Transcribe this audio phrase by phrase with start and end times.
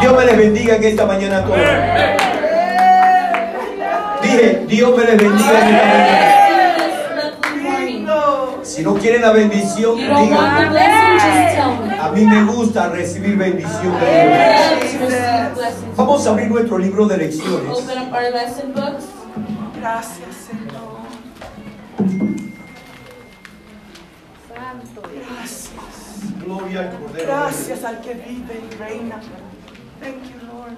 [0.00, 1.58] Dios me les bendiga en esta mañana a todos.
[4.22, 6.32] Dije, Dios me les bendiga en esta mañana.
[8.62, 10.70] Si no quieren la bendición, You don't want the digan.
[10.72, 11.98] blessing, just tell me.
[11.98, 14.06] A mí me gusta recibir bendición de
[14.98, 15.74] Dios.
[15.96, 17.78] Vamos a abrir nuestro libro de lecciones.
[19.80, 20.96] Gracias, Señor.
[25.28, 25.70] Gracias.
[26.44, 27.26] Gloria al Cordero.
[27.26, 29.20] Gracias al que vive y reina.
[30.00, 30.76] Thank you, Lord.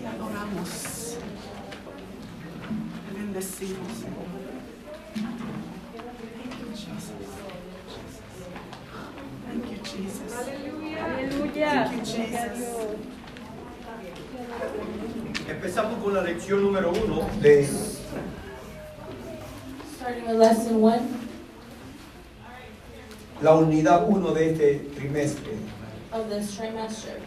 [0.00, 1.16] Y adoramos.
[3.06, 4.28] Te bendecimos, Señor.
[5.14, 7.22] Thank you, Jesus.
[9.46, 10.32] Thank you, Jesus.
[10.34, 12.66] Thank you, Jesus.
[15.48, 17.66] Empezamos con la lección número uno de
[19.96, 21.28] Starting with lesson one
[23.40, 25.52] la unidad uno de este trimestre.
[26.12, 27.20] Of this trimester.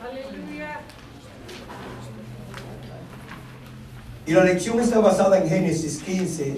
[4.28, 6.58] Y la lección está basada en Génesis 15,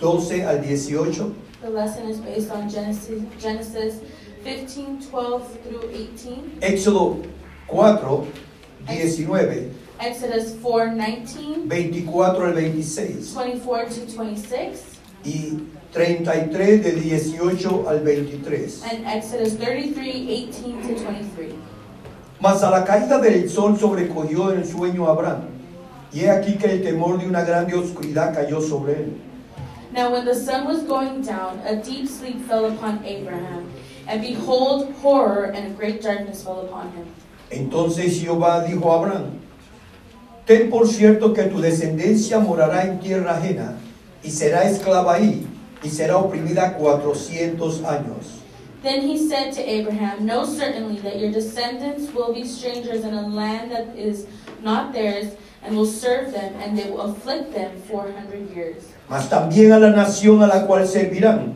[0.00, 4.00] 12 al 18, The lesson is based on Genesis, Genesis
[4.42, 7.22] 15, 12 through 18, Éxodo
[7.68, 8.26] 4,
[8.88, 14.82] 19, Exodus 4, 19, 24 al 26 24 to 26,
[15.24, 15.60] y
[15.92, 18.82] 33 de 18 al 23.
[18.84, 21.54] and Exodus 33, 18 to 23.
[22.40, 25.42] Mas a la caída del sol sobrecogió en el sueño a Abraham,
[26.12, 29.20] y he aquí que el temor de una grande oscuridad cayó sobre él.
[29.92, 33.66] Now, when the sun was going down, a deep sleep fell upon Abraham,
[34.06, 37.06] and behold, horror and a great darkness fell upon him.
[37.50, 39.40] Entonces Jehová dijo a Abraham,
[40.46, 43.74] ten por cierto que tu descendencia morará en tierra ajena,
[44.22, 45.44] y será esclava ahí,
[45.82, 48.40] y será oprimida cuatrocientos años.
[48.82, 53.28] Then he said to Abraham, Know certainly that your descendants will be strangers in a
[53.28, 54.26] land that is
[54.62, 58.88] not theirs, and will serve them, and they will afflict them four hundred years.
[59.08, 61.54] Mas también a la nación a la cual servirán,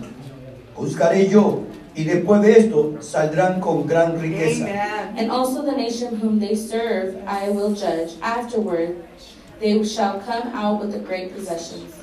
[0.76, 1.64] juzgaré yo,
[1.96, 4.64] y después de esto saldrán con gran riqueza.
[4.64, 5.16] Amen.
[5.16, 8.16] And also the nation whom they serve I will judge.
[8.20, 8.96] Afterward
[9.60, 11.93] they shall come out with the great possessions.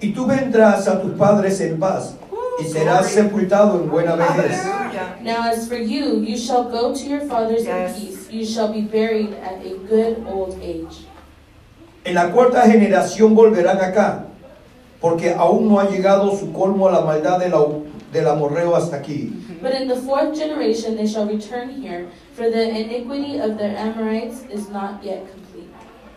[0.00, 2.14] Y tú vendrás a tus padres en paz,
[2.60, 4.62] y serás sepultado en buena vejez.
[5.22, 7.96] Now as for you, you shall go to your fathers Yes.
[7.98, 8.30] in peace.
[8.30, 11.06] You shall be buried at a good old age.
[12.04, 14.26] En la cuarta generación volverán acá,
[15.00, 18.96] porque aún no ha llegado su colmo a la maldad del, au- del amorreo hasta
[18.96, 19.32] aquí.
[19.60, 24.42] But in the fourth generation they shall return here, for the iniquity of the Amorites
[24.52, 25.70] is not yet complete.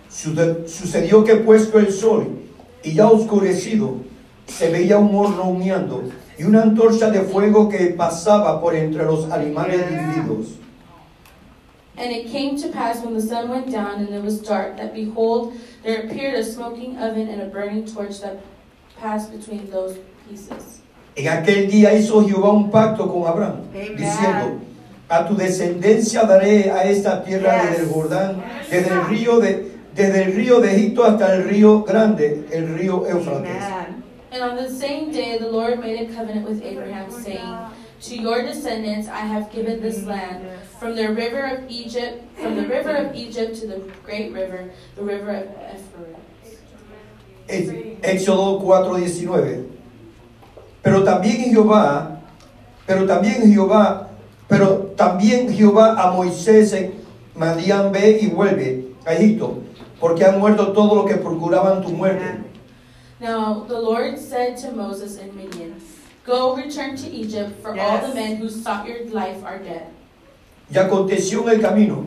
[0.10, 2.28] Suce- Sucedió que puesto el sol
[2.84, 3.96] y ya oscurecido,
[4.48, 6.04] se veía un horno humeando
[6.38, 10.56] y una antorcha de fuego que pasaba por entre los animales divididos.
[11.98, 14.94] And it came to pass when the sun went down and it was dark, that
[14.94, 15.54] behold,
[15.84, 18.38] there appeared a smoking oven and a burning torch that
[19.02, 19.98] passed between those
[20.28, 20.80] pieces.
[21.18, 23.98] En aquel día hizo Jehová un pacto con Abraham, Amen.
[23.98, 24.60] diciendo,
[25.10, 27.72] a tu descendencia daré a esta tierra Yes.
[27.72, 29.69] desde el Jordán, desde el río de,
[30.00, 33.64] desde el río de Egipto hasta el río grande, el río Éufrates.
[33.64, 34.04] Amen.
[34.32, 37.44] And on the same day the Lord made a covenant with Abraham, saying,
[38.08, 40.46] To your descendants I have given this land,
[40.80, 45.04] from the river of Egypt, from the river of Egypt to the great river, the
[45.04, 45.46] river of.
[47.50, 47.72] Ex-
[48.02, 49.66] Éxodo 4:19.
[50.82, 52.22] Pero también Jehová,
[52.88, 54.08] pero también Jehová,
[54.48, 56.94] pero también Jehová a Moisés en
[57.36, 59.60] Madián ve y vuelve a Egipto,
[60.00, 62.44] porque han muerto todos los que procuraban tu muerte.
[63.20, 65.76] Now the Lord said to Moses in Midian,
[66.26, 68.16] Go return to Egypt, for all the Yes.
[68.16, 69.88] men who sought your life are dead.
[70.72, 72.06] Y aconteció en el camino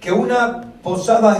[0.00, 1.36] que una posada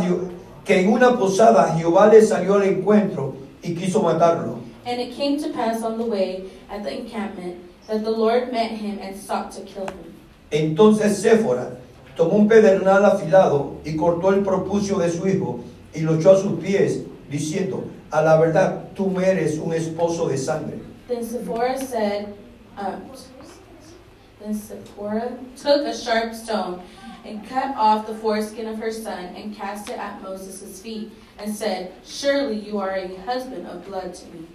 [0.65, 4.59] que en una posada Jehová le salió al encuentro y quiso matarlo.
[4.85, 7.57] And it came to pass on the way at the encampment
[7.87, 10.15] that the Lord met him and sought to kill him.
[10.51, 11.77] Entonces Séfora
[12.21, 15.61] tomó un pedernal afilado y cortó el propucio de su hijo
[15.95, 17.01] y lo echó a sus pies,
[17.31, 20.81] diciendo, a la verdad, tú me eres un esposo de sangre.
[21.09, 22.35] Then Sephora said,
[22.77, 23.01] um,
[24.39, 26.83] Then Sephora took a sharp stone
[27.25, 31.55] and cut off the foreskin of her son and cast it at Moses' feet and
[31.55, 34.47] said, Surely you are a husband of blood to me.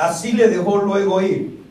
[0.00, 1.63] Así le dejó luego ir.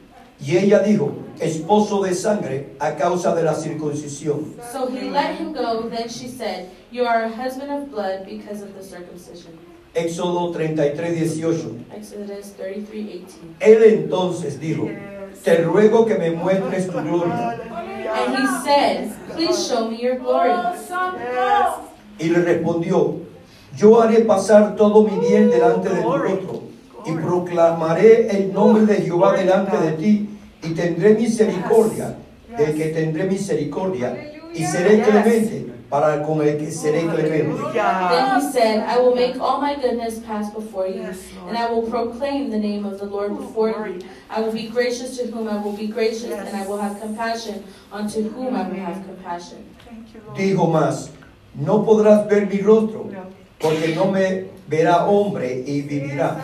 [0.45, 4.53] Y ella dijo, esposo de sangre a causa de la circuncisión.
[4.73, 5.89] So he let him go.
[5.89, 9.57] Then she said, You are a husband of blood because of the circumcision.
[9.95, 11.85] Éxodo 33, 18.
[11.95, 13.55] Exodus 33 18.
[13.59, 14.89] Él entonces dijo,
[15.43, 17.59] te ruego que me muestres tu gloria.
[18.13, 20.51] And he said, Please show me your glory.
[22.19, 23.19] Y le respondió,
[23.77, 26.61] yo haré pasar todo mi bien delante de tu rostro
[27.05, 30.29] y proclamaré el nombre de Jehová delante de ti
[30.63, 32.15] y tendré misericordia.
[32.57, 34.15] Del que tendré misericordia
[34.53, 37.55] y seré clemente para con el que seré clemente.
[37.73, 41.01] Then he said, I will make all my goodness pass before you,
[41.47, 44.01] and I will proclaim the name of the Lord before you.
[44.29, 47.63] I will be gracious to whom I will be gracious, and I will have compassion
[47.91, 49.65] unto whom I will have compassion.
[50.35, 51.09] Dijo más,
[51.55, 53.09] no podrás ver mi rostro
[53.59, 56.37] porque no me verá hombre y vivirá.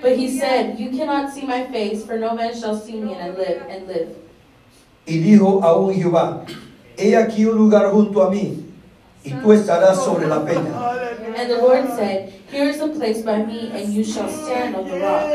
[0.00, 3.36] But he said, You cannot see my face, for no man shall see me and
[3.38, 4.16] live and live.
[5.06, 6.44] Y dijo aún Jehová,
[6.96, 8.64] he aquí un lugar junto a mí
[9.24, 10.70] y tú estarás sobre la peña.
[11.36, 14.86] And the Lord said, Here is a place by me, and you shall stand on
[14.86, 15.30] the rock.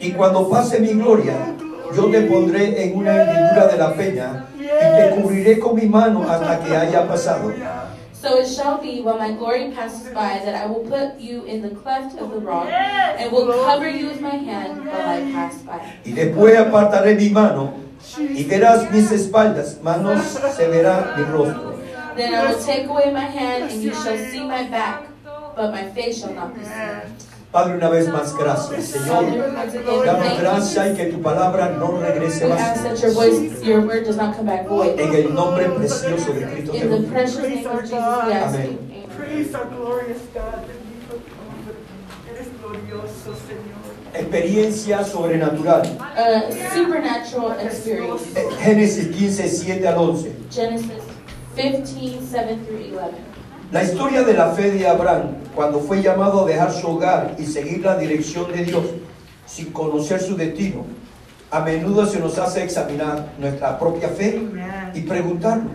[0.00, 1.54] Y cuando pase mi gloria,
[1.94, 6.24] yo te pondré en una hendidura de la peña y te cubriré con mi mano
[6.28, 7.52] hasta que haya pasado.
[8.24, 11.60] So it shall be when my glory passes by that I will put you in
[11.60, 15.60] the cleft of the rock and will cover you with my hand while I pass
[15.60, 15.84] by.
[16.06, 17.74] Y después apartaré mi mano
[18.16, 20.24] y verás mis espaldas, manos
[20.56, 21.78] se verá mi rostro.
[22.16, 25.04] Then I will take away my hand and you shall see my back,
[25.54, 27.23] but my face shall not be seen.
[27.54, 29.26] Padre, una vez más, gracias, Señor.
[30.04, 30.40] Damos thank you.
[30.40, 32.48] gracias y que tu palabra no regrese
[34.68, 34.98] void.
[34.98, 37.12] En el nombre precioso de Cristo te lo Señor.
[44.14, 45.82] Experiencia sobrenatural.
[46.00, 46.42] A
[46.74, 48.34] supernatural experience.
[48.64, 50.32] Génesis 15, 7 al 11.
[50.50, 50.90] Genesis
[51.54, 53.14] 15, 7 through 11.
[53.70, 57.46] La historia de la fe de Abraham, cuando fue llamado a dejar su hogar y
[57.46, 58.84] seguir la dirección de Dios
[59.46, 60.84] sin conocer su destino,
[61.50, 64.42] a menudo se nos hace examinar nuestra propia fe
[64.94, 65.72] y preguntarnos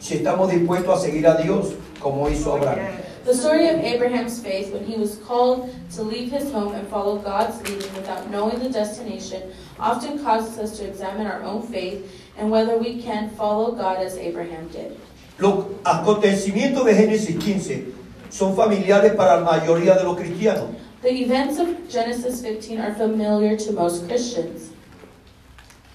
[0.00, 2.96] si estamos dispuestos a seguir a Dios como hizo Abraham.
[3.24, 7.18] The story of Abraham's faith when he was called to leave his home and follow
[7.18, 9.42] God's leading without knowing the destination
[9.78, 14.16] often causes us to examine our own faith and whether we can follow God as
[14.16, 14.96] Abraham did.
[15.38, 17.99] Los acontecimientos de Génesis 15
[18.30, 20.70] son familiares para la mayoría de los cristianos.
[21.02, 24.70] The events of Genesis 15 are familiar to most Christians.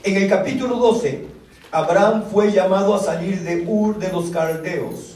[0.03, 1.27] En el capítulo 12,
[1.71, 5.15] Abraham fue llamado a salir de Ur de los Caldeos,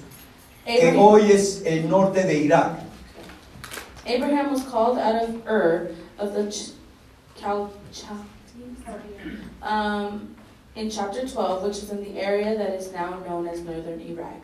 [0.65, 2.79] que hoy es el norte de Irak.
[4.05, 6.71] Abraham was called out of Ur of the Ch-
[9.61, 10.35] um,
[10.75, 14.41] in chapter 12, which is in the area that is now known as northern Iraq.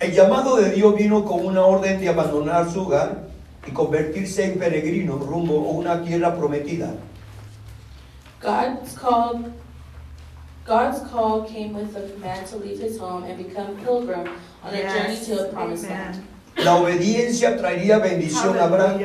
[0.00, 3.28] El llamado de Dios vino con una orden de abandonar su hogar
[3.66, 6.94] y convertirse en peregrino rumbo a una tierra prometida.
[8.40, 9.52] God's call,
[10.66, 14.26] God's call came with the command to leave his home and become pilgrim
[14.64, 15.26] on a journey Yes.
[15.28, 15.98] to a promised Amen.
[15.98, 16.24] land.
[16.64, 19.00] La obediencia traería bendición a Abraham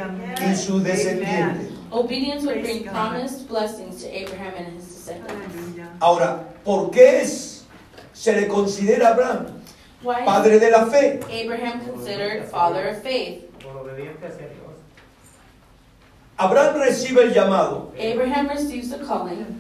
[0.52, 1.70] y su descendiente.
[1.92, 5.56] Obedience would bring promised blessings to Abraham and his descendants.
[6.02, 7.64] Ahora, ¿por qué es-
[8.14, 9.46] se le considera a Abraham
[10.02, 11.20] Why is padre de la fe?
[11.30, 13.44] Abraham considered father of faith?
[13.62, 14.76] por obediente hacia Dios.
[16.38, 17.92] Abraham recibe el llamado.
[17.98, 19.60] Abraham receives the calling,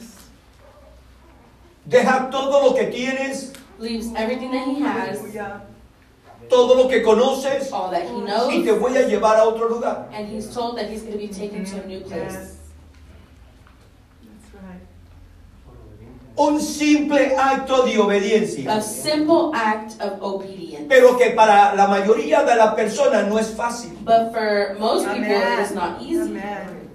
[1.87, 5.19] Deja todo lo que tienes, leaves everything that he has,
[6.49, 9.67] todo lo que conoces all that he y te knows, voy a llevar a otro
[9.69, 10.07] lugar.
[10.13, 12.33] and he's told that he's going to be taken to a new place.
[12.33, 12.57] Yes.
[14.21, 14.81] That's right.
[15.65, 16.26] Por obediente.
[16.37, 18.75] Un simple acto de obediencia.
[18.75, 20.85] A simple act of obedience.
[20.87, 23.97] Pero que para la mayoría de las personas no es fácil.
[24.05, 25.75] But for most people, it is Amen.
[25.75, 26.29] not easy.
[26.29, 26.89] Amen.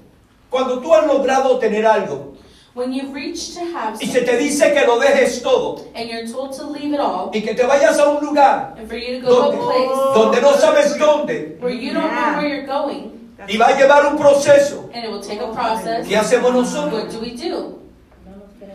[0.49, 2.33] Cuando tú has logrado tener algo
[2.75, 6.27] When you've reached to have y se te dice que lo dejes todo and you're
[6.27, 9.21] told to leave it all, y que te vayas a un lugar and for you
[9.21, 12.67] to go to a place donde no sabes dónde where you don't know where you're
[12.67, 13.11] going,
[13.47, 17.03] y va a llevar un proceso, and it will take a process, ¿qué hacemos nosotros?
[17.03, 17.79] what do we do?
[18.25, 18.73] No, está,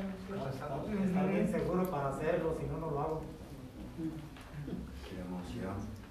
[1.04, 3.22] está bien seguro para hacerlo, si no, no lo hago.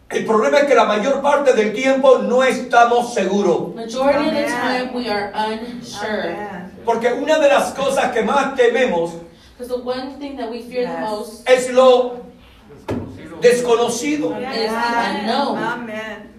[0.08, 3.74] El problema es que la mayor parte del tiempo no estamos seguros.
[3.74, 6.36] Majority of the time, we are unsure.
[6.84, 9.12] Porque una de las cosas que más tememos
[9.58, 12.20] Because the one thing that we fear the most es lo
[13.40, 14.30] Desconocido.
[14.38, 16.32] is the unknown, Amen.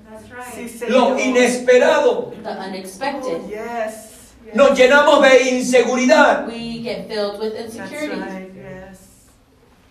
[0.88, 2.32] Lo inesperado.
[2.44, 3.42] the unexpected.
[3.50, 4.34] Yes.
[4.46, 4.56] yes.
[4.56, 8.22] Nos llenamos de inseguridad We get filled with That's insecurity.
[8.22, 8.52] right.
[8.56, 9.00] Yes.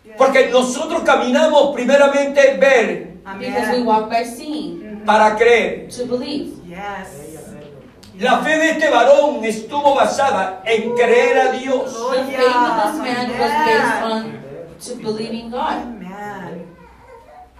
[0.04, 0.14] Yes.
[0.16, 5.04] porque nosotros caminamos primeramente ver Because we walk by seeing Mhm.
[5.04, 5.88] para creer.
[5.90, 6.52] to believe.
[6.68, 7.09] Yes.
[8.18, 11.92] La fe de este varón estuvo basada en creer a Dios.
[11.92, 14.38] The faith of this man was based on
[14.80, 15.83] to believing God.
[15.83, 16.66] Amen.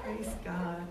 [0.02, 0.87] Praise God.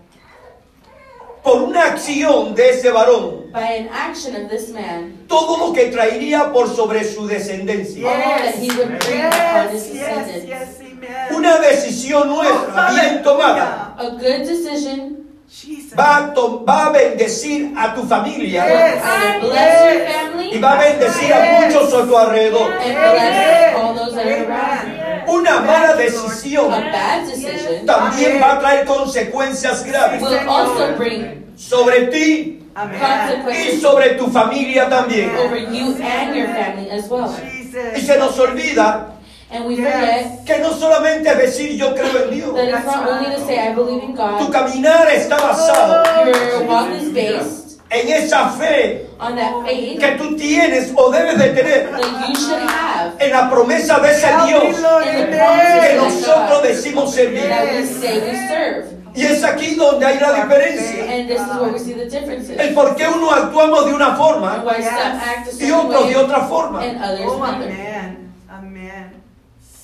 [1.42, 5.86] Por una acción de ese varón, By an action of this man, todo lo que
[5.90, 8.02] traería por sobre su descendencia.
[8.08, 10.46] that he would bring upon his Yes, yes, descendants.
[10.46, 10.85] yes.
[11.30, 15.16] Una decisión nuestra, bien tomada, A good decision.
[15.98, 18.66] Va a, to- va a bendecir a tu familia.
[18.66, 19.02] Yes.
[20.34, 22.70] your y va a bendecir a muchos a tu alrededor.
[22.72, 25.32] and bless all those that are around you.
[25.32, 26.68] Una mala A decisión.
[26.70, 27.86] Bad decision.
[27.86, 30.20] También va a traer consecuencias graves.
[30.22, 32.62] Will also bring sobre ti
[33.50, 35.30] y sobre tu familia también.
[35.36, 37.30] over you and your family as well.
[37.96, 39.15] Y se nos olvida
[39.48, 42.54] And we forget que no solamente es decir yo creo en Dios.
[42.54, 46.64] that it's not only to say I believe in Tu God, caminar está basado your
[46.66, 51.48] walk is based en esa fe on that faith que tú tienes o debes de
[51.50, 56.62] tener that you should have en la promesa de ese Dios in the que nosotros
[56.64, 57.48] decimos servir.
[57.48, 58.96] that we say we serve.
[59.14, 61.04] Y es aquí donde hay la diferencia.
[61.08, 62.58] And this is where we see the differences.
[62.58, 64.90] El por qué uno actuamos de una And forma why Yes.
[64.90, 66.82] some act a y certain de way otra forma.
[66.84, 67.70] and others another.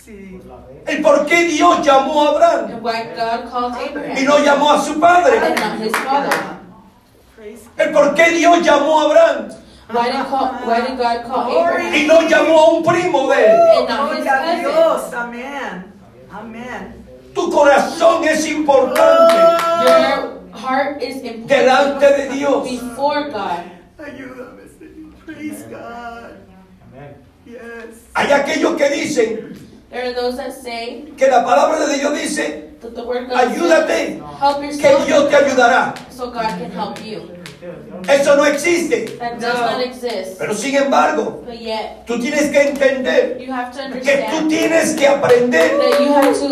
[0.04, 0.40] Sí.
[0.86, 2.80] El por qué Dios llamó a Abraham
[4.16, 5.40] y no llamó a su padre.
[7.76, 9.48] El por qué Dios llamó a Abraham
[9.92, 13.44] Why did, call, why did God call Abraham y no llamó a un primo de
[13.44, 13.86] él.
[13.86, 14.56] Gloria?
[14.58, 15.12] Dios.
[15.12, 15.92] Amén.
[16.32, 17.04] Amén.
[17.34, 19.34] Tu corazón es importante
[19.84, 22.64] Your heart is important delante de Dios.
[22.64, 23.60] before God.
[23.98, 25.14] Ayúdame, Señor.
[25.26, 26.30] Praise God.
[26.88, 27.16] Amén.
[27.44, 28.08] Yes.
[28.14, 29.51] Hay aquellos que dicen
[29.92, 33.58] There are those that say que la palabra de Dios dice, that the word says,
[33.58, 35.94] ayúdate, help que yourself Dios te ayudará.
[36.10, 37.41] so God can help you.
[38.08, 39.04] Eso no existe.
[39.18, 39.60] That does No.
[39.70, 40.36] not exist.
[40.38, 45.06] Pero sin embargo, yet, tú tienes que entender you have to que tú tienes que
[45.06, 45.84] aprender a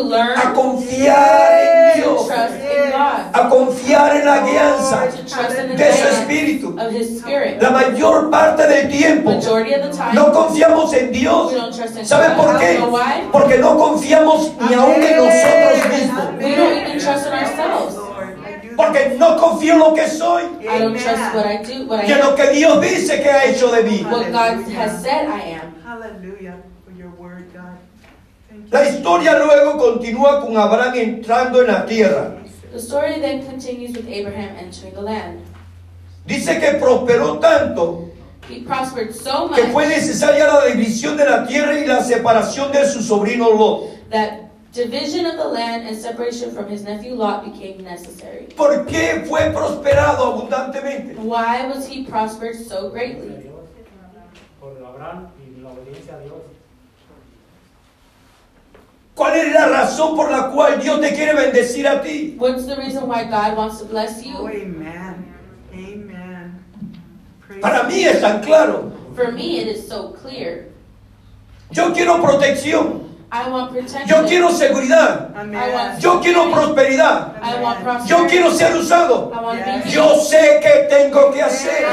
[0.05, 1.51] learn confiar
[1.95, 6.77] en Dios, trust in God, a confiar en la guianza de su espíritu.
[7.61, 11.53] La mayor parte del tiempo Majority of the time, no confiamos en Dios.
[12.05, 12.79] ¿Sabe por qué?
[13.33, 16.25] Porque no confiamos ni aún en nosotros mismos.
[18.81, 22.09] Porque no confío en lo que soy I don't trust what I do, what I
[22.09, 24.03] y en lo am, que Dios dice que ha hecho de mí.
[24.05, 25.75] what God has said I am.
[25.85, 27.77] Hallelujah for your word, God.
[28.49, 28.97] Thank La you.
[28.97, 32.37] historia luego continúa con Abraham entrando en la tierra.
[32.73, 35.41] The story then continues with Abraham entering the land.
[36.27, 38.07] Dice que prosperó tanto
[38.49, 42.71] He prospered so que fue much necesaria la división de la tierra y la separación
[42.73, 44.11] de su sobrino Lot.
[44.11, 48.47] that division of the land and separation from his nephew Lot became necessary.
[48.57, 51.17] ¿Por qué fue prosperado abundantemente?
[51.17, 53.29] Why was he prospered so greatly?
[53.43, 53.69] Dios,
[54.61, 56.43] Por Abraham y la obediencia a Dios.
[59.15, 62.37] ¿Cuál es la razón por la cual Dios te quiere bendecir a ti?
[62.39, 64.49] What's the reason why God wants to bless Oh, you?
[64.49, 65.35] amen.
[65.75, 66.65] Amen.
[67.47, 68.93] Praise Para mí es tan claro.
[69.15, 70.69] For me, it is so clear.
[71.71, 73.10] Yo quiero protección.
[73.33, 74.09] I want protection.
[74.09, 75.31] Yo quiero seguridad.
[75.37, 76.01] Amen.
[76.01, 77.37] Yo quiero prosperidad.
[77.41, 78.11] I want prosperity.
[78.11, 79.31] Yo quiero ser usado.
[79.33, 81.87] I want to be Yo sé qué tengo que hacer.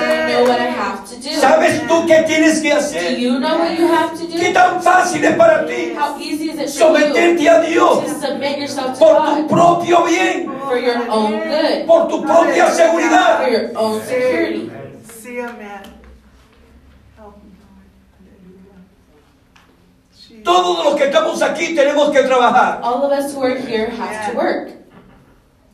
[1.40, 3.20] ¿Sabes tú qué tienes que Do hacer?
[3.20, 4.54] you know what you have to ¿Qué do?
[4.54, 8.10] tan fácil es para ti How easy is it for you someterte a Dios to
[8.28, 12.76] submit yourself to por tu propio bien, for your own good, por tu propia for
[12.76, 13.48] seguridad?
[13.52, 14.72] your own security?
[15.22, 15.82] See, amen.
[17.18, 17.86] Help me, Lord.
[18.18, 18.82] Hallelujah.
[20.16, 20.37] Jesus.
[20.48, 22.80] Todos los que estamos aquí tenemos que trabajar.
[22.82, 24.72] All of us who are here have to work.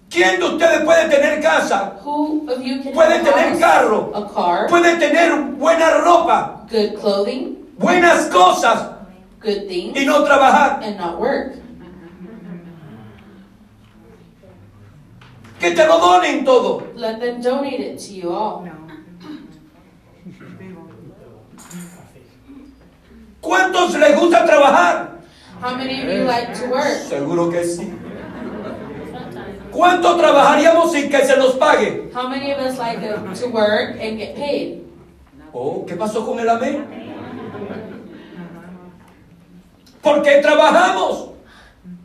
[0.09, 1.93] ¿Quién de ustedes puede tener casa?
[2.03, 4.11] Who of you can Puede have tener a house, carro.
[4.15, 8.89] a car, Puede tener buena ropa, good clothing, buenas cosas
[9.41, 10.81] good things, y no trabajar?
[10.83, 11.53] and not work?
[15.59, 16.83] Que te lo donen todo.
[16.95, 18.63] Let them donate it to you all.
[18.65, 18.82] No.
[23.43, 25.19] ¿Cuántos les gusta trabajar?
[25.61, 26.95] How many of you like to work?
[27.09, 27.93] Seguro que sí.
[29.69, 32.09] ¿Cuánto trabajaríamos sin que se nos pague?
[32.15, 34.83] How many of us like to work and get paid?
[35.51, 36.85] Oh, ¿qué pasó con el amén?
[40.01, 41.31] ¿Por qué trabajamos?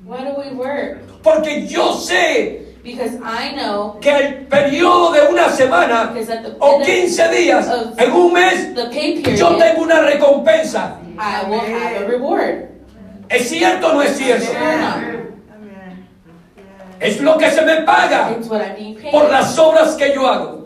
[0.05, 0.99] Why do we work?
[1.23, 7.29] Porque yo sé I know que el periodo de una semana the o end 15
[7.29, 10.99] días, en un mes, of pay yo period, tengo una recompensa.
[11.19, 12.69] I will have a reward.
[13.29, 14.51] ¿Es cierto o no es cierto?
[17.01, 18.31] Es lo que se me paga
[19.11, 20.59] por las obras que yo hago.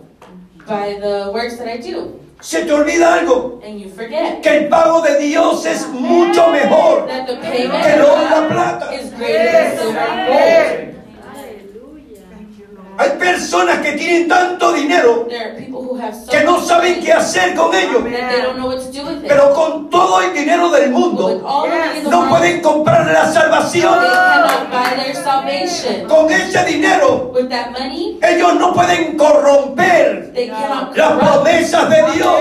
[0.66, 2.18] by the works that I do.
[2.40, 7.06] se te olvida algo, and you forget que el pago de Dios es mucho mejor
[7.06, 8.94] que el of oro la plata.
[8.94, 10.92] is greater than silver and gold.
[12.30, 12.98] Thank you, Lord.
[12.98, 13.10] Hay
[13.42, 18.40] personas que tienen tanto dinero que no much saben qué hacer con ello, that they
[18.40, 19.28] don't know what to do with it.
[19.28, 21.40] pero con todo el dinero del mundo
[22.08, 23.94] no pueden comprar la salvación.
[26.08, 27.32] Con ese dinero
[28.22, 30.32] ellos no pueden corromper
[30.94, 32.34] las promesas de Dios,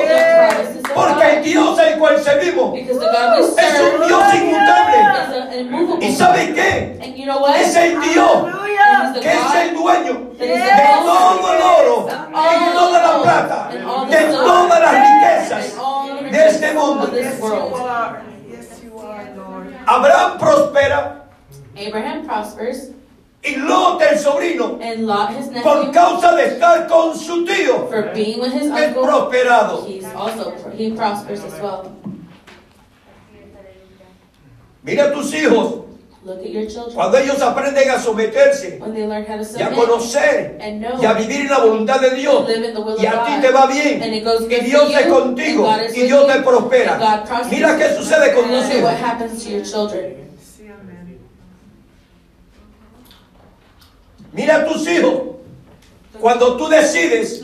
[0.93, 1.43] porque el.
[1.43, 6.05] Dios al cual servimos es un Dios inmutable.
[6.05, 6.99] ¿Y sabe qué?
[7.59, 8.61] Es el Dios
[9.21, 10.47] que es el dueño de
[10.99, 17.11] todo el oro, de toda la plata, silver, todas las riquezas de este mundo.
[19.85, 21.21] Abraham prospera
[21.75, 22.91] Abraham prospers,
[23.43, 27.87] y Lot el sobrino, and Lot, his por nephew, causa de estar con su tío,
[27.89, 29.87] for being with his es uncle, prosperado.
[30.15, 31.91] also he prospers as well.
[34.83, 35.85] Mira a tus hijos,
[36.23, 39.63] Look at your children cuando ellos aprenden a someterse when they learn how to y
[39.63, 42.47] a conocer and know y a vivir en la voluntad de Dios,
[42.99, 45.89] y a ti te va bien, And it goes y Dios es contigo, and God
[45.89, 47.25] is y Dios te prospera.
[47.49, 48.91] Mira qué sucede con what hijos.
[54.33, 55.13] Mira a tus hijos.
[56.19, 57.41] Cuando tú decides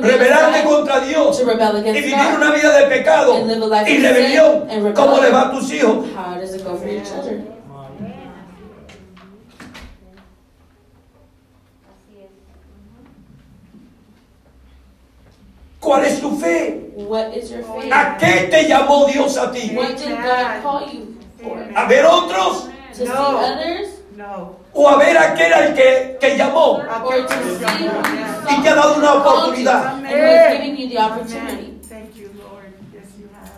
[0.00, 3.38] rebelarte contra Dios y vivir una vida de pecado
[3.86, 4.94] y rebelión.
[4.94, 6.06] ¿cómo le va a tus hijos?
[6.16, 7.58] How does it go for your children?
[15.80, 16.90] ¿Cuál es tu fe?
[16.96, 17.92] What is your faith?
[17.92, 19.72] ¿A qué te llamó Dios a ti?
[19.76, 21.58] What did God call you for?
[21.76, 22.68] ¿A ver otros
[22.98, 23.38] To see No.
[23.38, 24.56] others No.
[24.74, 27.90] o a ver aquel al que te llamó or to see who you
[28.58, 29.94] y te ha dado una oportunidad?
[29.94, 31.78] and who is giving you the opportunity?
[31.88, 32.72] Thank you, Lord.
[32.92, 33.52] Yes, you have.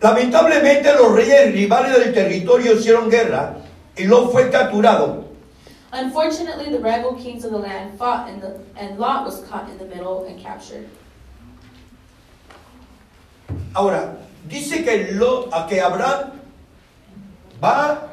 [0.00, 3.56] Lamentablemente los reyes rivales del territorio hicieron guerra
[3.96, 5.24] y Lot fue capturado.
[5.92, 9.76] Unfortunately, the rival kings of the land fought, and, the, and Lot was caught in
[9.76, 10.88] the middle and captured.
[13.74, 14.16] Ahora,
[14.48, 16.40] dice que, Lot, a que Abraham
[17.62, 18.08] va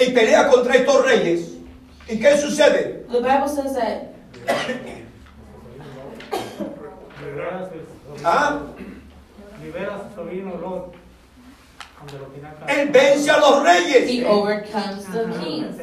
[0.00, 1.58] y pelea contra estos reyes.
[2.08, 3.06] ¿Y qué sucede?
[3.10, 4.14] The Bible says that
[8.24, 8.60] Ah,
[9.62, 10.94] libera a su sobrino Lot.
[10.94, 11.87] Cuando lo tiene acá.
[12.68, 14.10] Él vence a los reyes.
[14.10, 15.76] he overcomes the kings.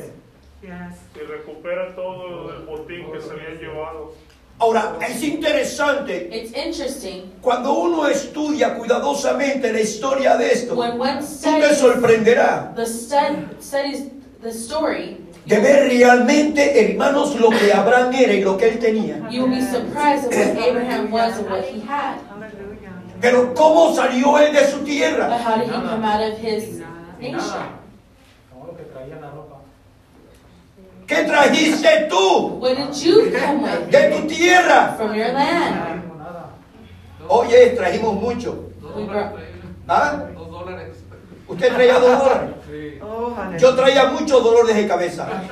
[0.63, 4.13] Y recupera todo el botín que se había llevado.
[4.58, 10.75] Ahora, es interesante It's interesting cuando uno estudia cuidadosamente la historia de esto.
[10.75, 14.04] when one Tú te studies sorprenderás the stud, studies
[14.41, 19.28] the story, de ver realmente, hermanos, lo que Abraham era y lo que él tenía.
[23.21, 25.38] Pero ¿cómo salió él de su But tierra?
[25.39, 26.82] how did he come out of his
[27.19, 27.75] nation?
[31.08, 34.95] ¿Qué trajiste tú What did you come with de tu tierra?
[34.97, 36.01] from your land?
[37.28, 38.56] Oye, trajimos mucho.
[39.88, 40.23] ¿Ah?
[40.36, 40.97] Dos dólares.
[41.47, 42.49] Usted traía dos dólares.
[42.67, 42.99] Sí.
[43.04, 43.36] Oh.
[43.60, 45.28] Yo traía muchos dolores de cabeza.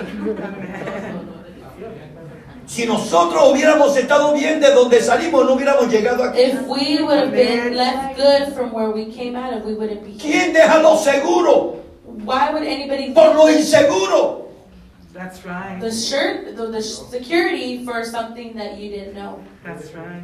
[2.73, 6.39] Si nosotros hubiéramos estado bien de donde salimos, no hubiéramos llegado aquí.
[6.41, 10.03] if we would have been left good from where we came out of, we wouldn't
[10.03, 10.19] be here.
[10.19, 11.75] ¿Quién deja lo seguro
[12.25, 14.47] Why would anybody por lo inseguro?
[15.13, 15.77] That's right.
[15.79, 19.37] the shirt, the, the security for something that you didn't know?
[19.63, 20.23] That's right.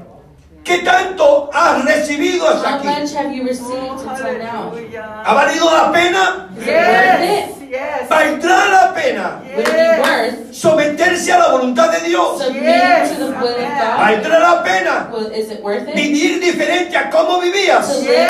[0.63, 2.85] ¿Qué tanto has recibido hasta How aquí?
[2.87, 4.71] much have you Oh, received until now?
[4.71, 5.23] hallelujah.
[5.23, 6.49] ¿Ha valido la pena?
[6.57, 7.49] Yes.
[7.69, 8.09] Yes.
[8.09, 9.41] ¿Valdrá la pena?
[9.55, 12.43] Would it be worth someterse a la voluntad de Dios?
[12.43, 13.97] submitting to the will of God?
[13.97, 15.95] ¿Valdrá la pena Well, is it worth it?
[15.95, 18.01] vivir diferente a cómo vivías?
[18.03, 18.29] Yes,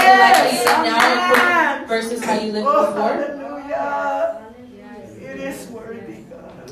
[2.65, 2.95] Oh.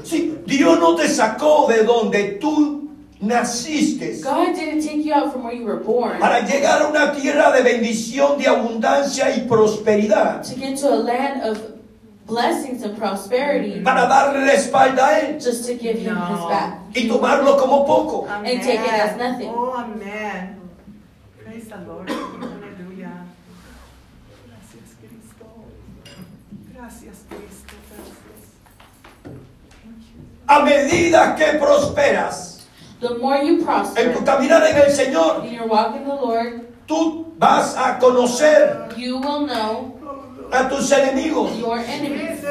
[0.03, 2.89] Sí, Dios no te sacó de donde tú
[3.19, 7.11] naciste God didn't take you out from where you were born para llegar a una
[7.13, 11.57] tierra de bendición, de abundancia y prosperidad, to get to a land of
[12.27, 16.49] blessings and prosperity para darle la espalda a Él just to give him his No.
[16.49, 16.79] back.
[16.93, 18.27] y tomarlo como poco.
[18.29, 18.59] Amen.
[18.59, 19.49] take it as nothing.
[19.49, 20.59] Oh, amen.
[21.43, 22.09] Praise the Lord.
[22.09, 23.25] Hallelujah.
[24.45, 25.45] Gracias, Cristo.
[26.73, 27.73] Gracias, Cristo.
[27.89, 28.43] Gracias.
[29.23, 30.21] Thank you.
[30.47, 32.67] A medida que prosperas
[32.99, 36.15] The more you en tu prosper caminar en el Señor, in your walk in the
[36.15, 39.96] Lord, tú vas a conocer you will know
[40.51, 41.57] a tus enemigos.
[41.59, 42.43] your enemies.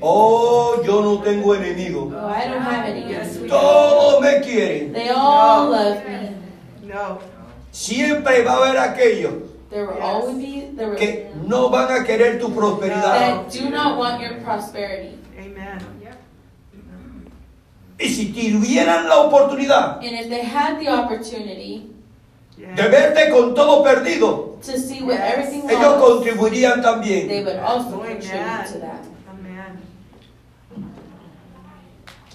[0.00, 2.12] Oh, yo no tengo enemigo.
[2.14, 3.02] Oh, I don't have any.
[3.12, 3.48] Do.
[3.48, 4.92] Todos me quieren.
[4.92, 6.30] They all love me.
[6.86, 7.18] No.
[7.72, 9.32] Siempre va a haber aquellos
[9.70, 10.04] There will Yes.
[10.04, 13.02] always be there will, que no van a querer tu prosperidad.
[13.18, 15.18] that do not want your prosperity.
[15.38, 15.78] Amen.
[18.00, 21.90] Y si tuvieran la oportunidad And if they had the opportunity.
[22.58, 25.32] De verte con todo perdido, to see what Yes.
[25.34, 27.28] everything ellos was, contribuirían también.
[27.64, 28.04] Oh.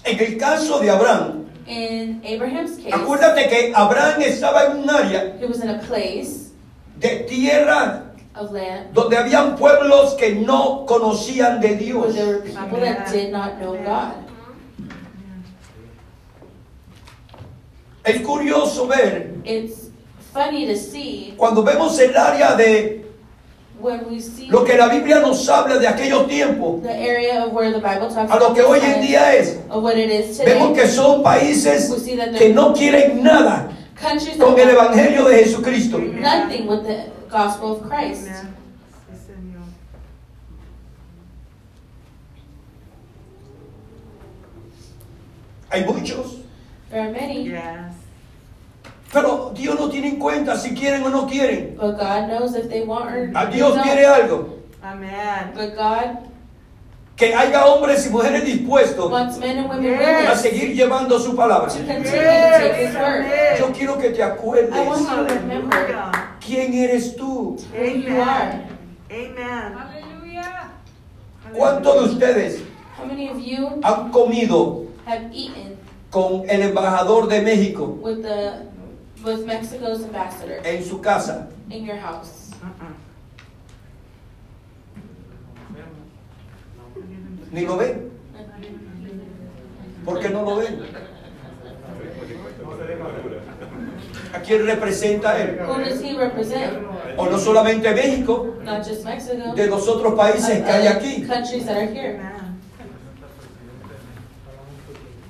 [0.04, 5.34] En el caso de Abraham, In Abraham's case, acuérdate que Abraham estaba en un área
[5.40, 6.50] he was in a place
[6.98, 8.02] de tierra
[8.34, 12.14] of land donde habían pueblos que no conocían de where Dios.
[12.14, 14.12] there were people that did not know God.
[18.04, 19.88] Es curioso ver It's
[20.34, 23.04] funny to see cuando vemos el área de
[23.80, 27.52] when we see lo que la Biblia nos habla de aquellos tiempos the area of
[27.52, 29.58] where the Bible talks a lo about que hoy en día es.
[29.70, 30.82] of what it is Vemos today.
[30.82, 35.24] que son países We see that que there no quieren nada countries con el Evangelio
[35.28, 35.98] de Jesucristo.
[35.98, 38.28] nothing with the gospel of Christ.
[45.70, 46.36] Hay muchos,
[46.90, 47.50] There are many.
[49.14, 51.76] Pero Dios no tiene en cuenta si quieren o no quieren.
[51.80, 53.82] but God knows if they want or A Dios don't.
[53.84, 55.52] quiere algo, Amen.
[55.54, 56.18] But God
[57.16, 59.08] que haya hombres y mujeres dispuestos
[59.80, 60.28] Yes.
[60.28, 61.68] a seguir llevando su palabra.
[61.72, 63.58] Yes.
[63.58, 64.74] Yo quiero que te acuerdes
[66.44, 67.56] quién eres tú.
[67.72, 68.66] are.
[69.10, 69.74] Amen.
[71.56, 72.62] ¿Cuántos de ustedes
[72.98, 75.76] How many of you han comido have eaten
[76.10, 78.66] con el embajador de México with the
[79.24, 81.48] with Mexico's ambassador en su casa?
[81.70, 82.50] in your house?
[87.52, 88.10] Ni lo ven.
[90.04, 90.80] ¿Por qué no lo ven?
[94.34, 95.60] ¿A quién representa él?
[97.16, 99.54] O no solamente México, Not just Mexico.
[99.54, 101.22] de los otros países que hay aquí.
[101.26, 102.18] countries that are here.
[102.18, 102.58] Amen.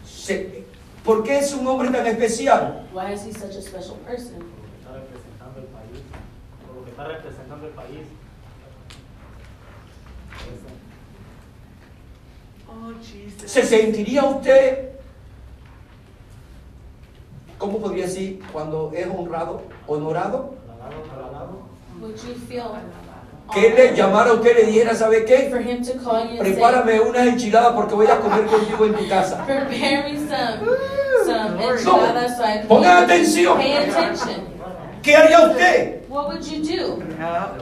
[0.06, 0.63] Se-
[1.04, 2.88] ¿Por qué es un hombre tan especial?
[2.92, 4.40] Why is he such a special person?
[4.80, 6.02] Está representando el país.
[6.66, 8.06] Por lo que está representando el país.
[12.66, 13.46] Oh.
[13.46, 14.92] ¿Se sentiría usted,
[17.58, 20.54] cómo podría decir, cuando es honrado, honorado?
[21.12, 21.68] Halagado.
[22.00, 22.74] Would you feel
[23.52, 25.52] Que él le llamara a usted y le dijera, ¿sabe qué?
[26.38, 29.44] Prepárame unas enchiladas porque voy a comer contigo en tu casa.
[32.44, 33.58] I can Pongan eat." atención.
[35.02, 36.00] ¿Qué haría usted?
[36.08, 36.98] What would you do?
[37.18, 37.52] Yeah.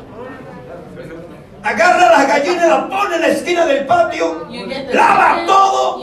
[1.65, 4.49] Agarra las gallinas, las pone en la esquina del patio,
[4.93, 6.03] lava todo.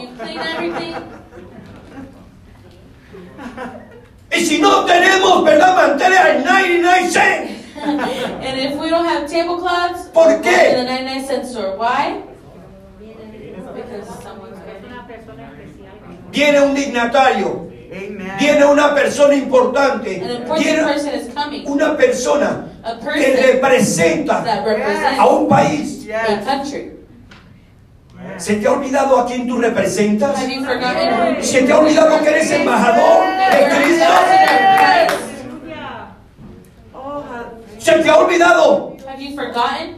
[4.32, 5.76] Y si no tenemos, ¿verdad?
[5.76, 7.59] Manteles al 99 cent.
[8.44, 10.72] and if we don't have tablecloths, ¿Por qué?
[10.72, 11.78] to the 99 cent store.
[11.78, 12.22] Why?
[13.76, 14.80] Because someone's coming.
[16.32, 18.32] Viene un dignatario, Amen.
[18.40, 21.66] viene una persona importante, An important viene person is coming.
[21.68, 24.44] una persona A que person representa
[25.18, 26.06] a un país.
[26.14, 26.76] a Yes.
[28.38, 30.38] ¿Se te ha olvidado a quién tú representas?
[31.42, 34.06] ¿Se te ha olvidado que eres embajador de Cristo?
[34.06, 35.16] Ambassador of Christ?
[36.94, 39.98] Oh, ha- ¿Se te ha olvidado Have you forgotten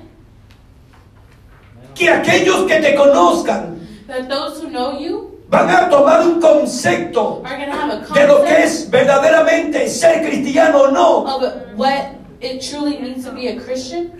[1.95, 7.41] que aquellos que te conozcan that those who know you van a tomar un concepto
[7.45, 11.25] are have a de lo que concept es verdaderamente ser cristiano o no?
[11.27, 11.43] of
[11.75, 14.11] what it truly means to be a Christian?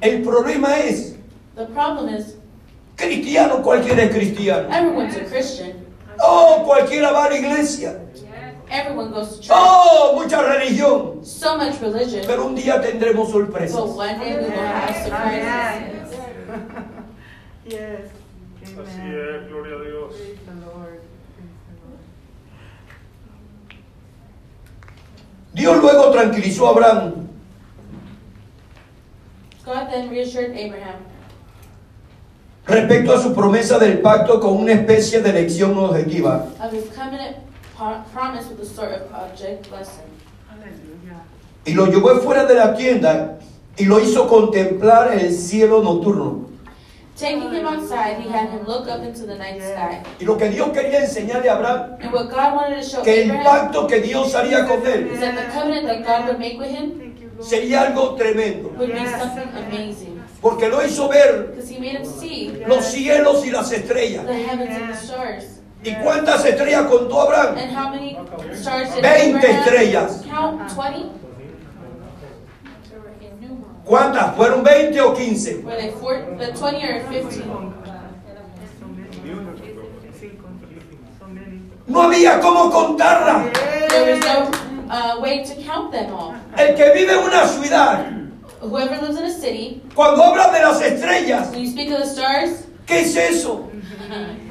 [0.00, 1.14] El problema es,
[1.54, 2.34] The problem is
[2.96, 4.68] cristiano, cualquiera es cristiano.
[4.70, 5.72] everyone's a Christian.
[6.20, 8.00] Oh, cualquiera va a la iglesia.
[8.70, 9.50] Everyone goes to church.
[9.56, 11.24] Oh, mucha religión.
[11.24, 12.24] So much religion.
[12.26, 13.74] Pero un día tendremos But sorpresas.
[13.96, 16.14] one day we will have surprises.
[16.48, 17.04] Amen.
[17.66, 18.10] Yes.
[18.62, 19.14] Así Amen.
[19.42, 20.14] es, gloria a Dios.
[25.54, 27.12] Dios luego tranquilizó a Abraham
[29.64, 30.96] God then reassured Abraham
[32.66, 36.46] respecto a su promesa del pacto con una especie de lección objetiva.
[36.62, 37.36] of his covenant
[37.78, 40.04] po- promise with a sort of object lesson.
[41.64, 43.38] Y lo llevó fuera de la tienda
[43.76, 46.46] y lo hizo contemplar el cielo nocturno.
[47.16, 50.00] Taking him outside, he had him look up into the night sky.
[50.20, 53.22] Y lo que Dios quería enseñarle a Abraham, And what God wanted to show que
[53.24, 56.38] el Abraham pacto que Dios haría con is él that the covenant that God would
[56.38, 58.70] make with him sería algo tremendo.
[58.78, 60.22] would be something amazing.
[60.40, 64.24] Porque lo hizo ver Because he made him see los cielos y las estrellas.
[64.24, 65.57] the heavens and the stars.
[65.84, 67.56] ¿Y cuántas estrellas contó Abraham?
[67.56, 68.18] And how many
[68.54, 70.24] stars did 20 Abraham estrellas.
[70.26, 70.70] count?
[70.74, 71.18] 20?
[73.84, 74.36] ¿Cuántas?
[74.36, 75.62] ¿Fueron 20 o 15?
[75.64, 77.42] Were they four, the 20 or 15?
[77.42, 79.10] So many.
[80.18, 80.48] Cinco.
[81.18, 81.60] So many.
[81.86, 83.50] No había cómo contarla.
[83.88, 84.50] There was no
[84.90, 86.34] uh, way to count them all.
[86.56, 88.04] El que vive en una ciudad,
[88.60, 92.06] Whoever lives in a city, cuando habla de las estrellas, when you speak of the
[92.06, 93.70] stars, ¿qué es eso?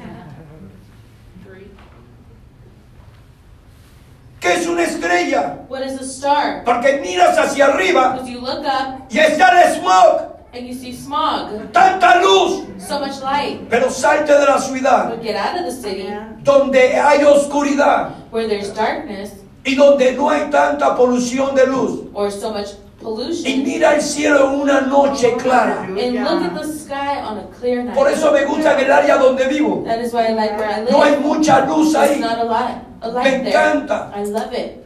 [4.40, 5.58] ¿Qué es una estrella?
[5.68, 6.62] what is a star?
[6.64, 10.92] Porque miras hacia arriba Because you look up y está el smog, and you see
[10.92, 13.68] smog, tanta luz, so much light.
[13.68, 16.08] pero salte de la ciudad But get out of the city
[16.42, 19.32] donde hay oscuridad where there's darkness
[19.64, 22.04] y donde no hay tanta polución de luz.
[22.14, 22.68] or so much
[23.00, 23.62] Y pollution.
[23.64, 25.82] mira el cielo en una noche clara.
[25.82, 27.94] And look at the sky on a clear night.
[27.94, 29.84] Por eso me gusta en el área donde vivo.
[29.86, 30.90] That is why I like where I live.
[30.90, 32.18] No hay mucha luz ahí.
[32.18, 34.12] not a lot, a Me encanta.
[34.14, 34.84] I love it.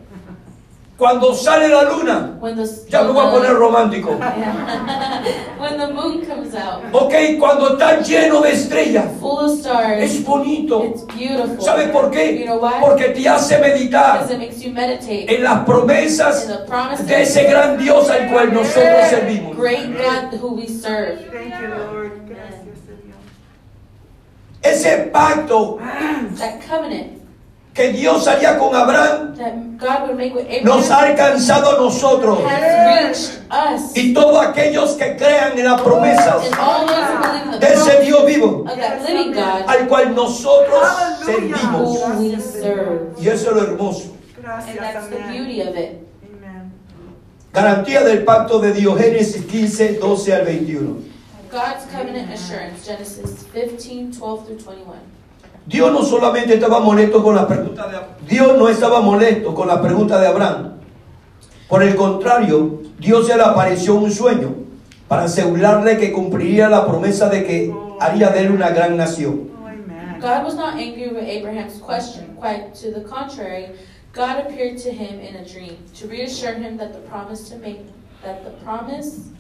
[0.99, 4.11] Cuando sale la luna, When the ya me voy a poner romántico.
[5.59, 10.25] when the moon comes out, Ok, cuando está lleno de estrellas, full of stars, es
[10.25, 10.85] bonito.
[10.85, 11.61] it's beautiful.
[11.61, 12.45] ¿Sabe por You qué?
[12.45, 12.79] know why?
[12.81, 16.47] Porque te hace meditar Because it makes you meditate en las promesas
[17.07, 19.57] de ese gran Dios al cual nosotros servimos.
[19.57, 21.19] great God who we serve.
[21.33, 22.13] Thank you, Lord.
[22.29, 23.17] Gracias, Señor.
[24.63, 25.79] Ese pacto
[26.39, 27.22] That covenant
[27.75, 31.79] que Dios haría con Abraham that God would make with nos ha Abraham alcanzado a
[31.79, 32.39] nosotros.
[33.95, 37.59] Y todos aquellos que crean en las promesas And all those who believe in the
[37.59, 40.87] de ese promise Dios vivo of that living God al cual nosotros
[41.25, 41.99] servimos.
[43.21, 44.13] Y eso es lo hermoso.
[44.37, 45.33] And Gracias, that's the amén.
[45.33, 46.07] beauty of it.
[46.25, 46.73] Amen.
[47.53, 51.05] Garantía del pacto de Dios, Génesis 15, 12 al 21.
[51.51, 55.12] God's covenant assurance, Genesis 15, 12 through 21.
[55.67, 57.99] Dios no solamente estaba molesto con la pregunta de
[58.29, 60.73] Dios no estaba molesto con la pregunta de Abraham.
[61.69, 64.55] Por el contrario, Dios se le apareció un sueño
[65.09, 69.51] para asegurarle que cumpliría la promesa de que haría de él una gran nación.
[70.21, 72.37] God was not angry with Abraham's question.
[72.37, 73.71] Quite to the contrary,
[74.13, 77.81] God appeared to him in a dream to reassure him that the promise to make
[78.23, 79.31] that the promise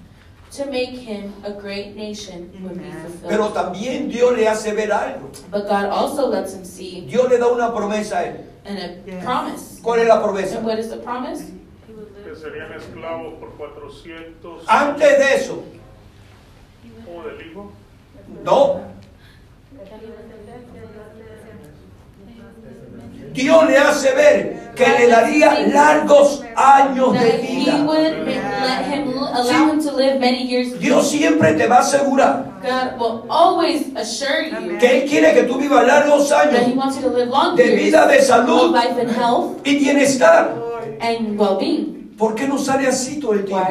[0.56, 3.18] to make him a great nation would be Amen.
[3.28, 3.54] Pero fulfilled.
[3.54, 5.30] también Dios le hace ver algo.
[5.50, 8.36] But God also lets him see Dios le da una promesa a él.
[8.64, 9.24] and a Yes.
[9.24, 9.80] promise.
[9.82, 10.56] ¿Cuál es la promesa?
[10.58, 11.42] And what is the promise?
[12.24, 15.62] que serían esclavos por 400 Antes de eso,
[17.08, 17.72] o del hijo.
[18.44, 18.80] no.
[23.32, 27.86] Dios le hace ver que le daría largos años de vida.
[30.78, 32.52] Dios siempre te va a asegurar
[34.80, 36.66] que Él quiere que tú vivas largos años
[37.56, 38.76] de vida, de salud
[39.64, 40.54] y bienestar.
[42.16, 43.66] ¿Por qué no sale así todo el tiempo?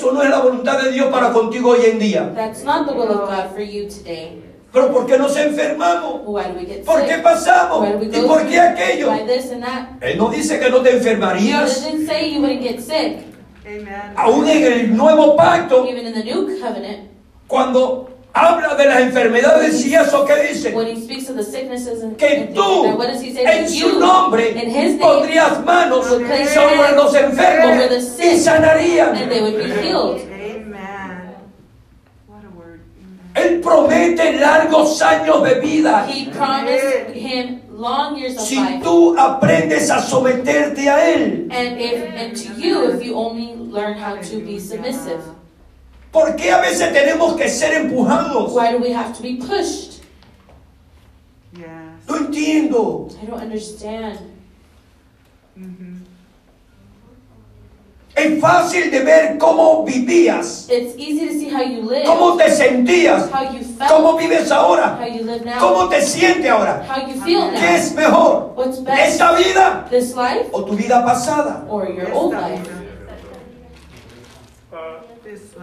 [0.00, 2.32] Eso no es la voluntad de Dios para contigo hoy en día.
[2.34, 4.42] That's not the will of God for you today.
[4.72, 6.22] Pero ¿por qué nos enfermamos?
[6.86, 7.22] ¿Por qué sick?
[7.22, 7.86] pasamos?
[8.00, 9.12] ¿Y por qué aquello?
[10.00, 11.86] Él no dice que no te enfermarías.
[14.16, 17.10] Aún en el nuevo pacto, Even in the new covenant,
[17.46, 22.02] cuando habla de las enfermedades y eso que dice, when he speaks of the sicknesses
[22.02, 22.86] and, que tú
[23.36, 24.54] en su nombre
[25.00, 29.16] pondrías manos sobre los enfermos y sick sanarían.
[29.16, 30.20] and they would be healed.
[30.30, 31.34] Amen.
[32.26, 32.80] What a word.
[33.02, 33.32] Amen.
[33.34, 36.06] Él promete largos años de vida.
[36.08, 38.80] He promised him long years of Si life.
[38.84, 41.48] tú aprendes a someterte a Él,
[46.10, 48.52] ¿por qué a veces tenemos que ser empujados?
[48.52, 50.00] why do we have to be pushed?
[51.52, 51.66] Yes.
[52.08, 53.08] No entiendo.
[53.22, 54.18] I don't understand.
[55.56, 56.00] Mhm.
[58.14, 62.50] Es fácil de ver cómo vivías, It's easy to see how you live, cómo te
[62.50, 66.84] sentías, how you cómo felt, vives ahora, how you live now, cómo te sientes ahora.
[66.88, 67.74] how you feel ¿Qué now.
[67.76, 68.52] es mejor?
[68.56, 71.64] What's best, ¿Esta vida this life o tu vida pasada?
[71.70, 72.68] or your old life?
[75.30, 75.54] This.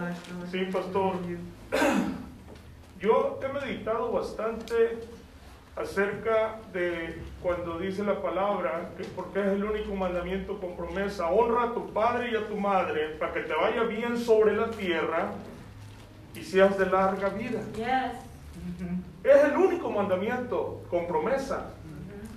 [0.50, 1.16] Sí, pastor.
[1.28, 1.36] You.
[3.00, 4.98] yo he meditado bastante
[5.76, 11.64] acerca de cuando dice la palabra, que porque es el único mandamiento con promesa, honra
[11.64, 15.32] a tu padre y a tu madre para que te vaya bien sobre la tierra
[16.34, 17.60] y seas de larga vida.
[19.22, 21.74] Es el único mandamiento con promesa.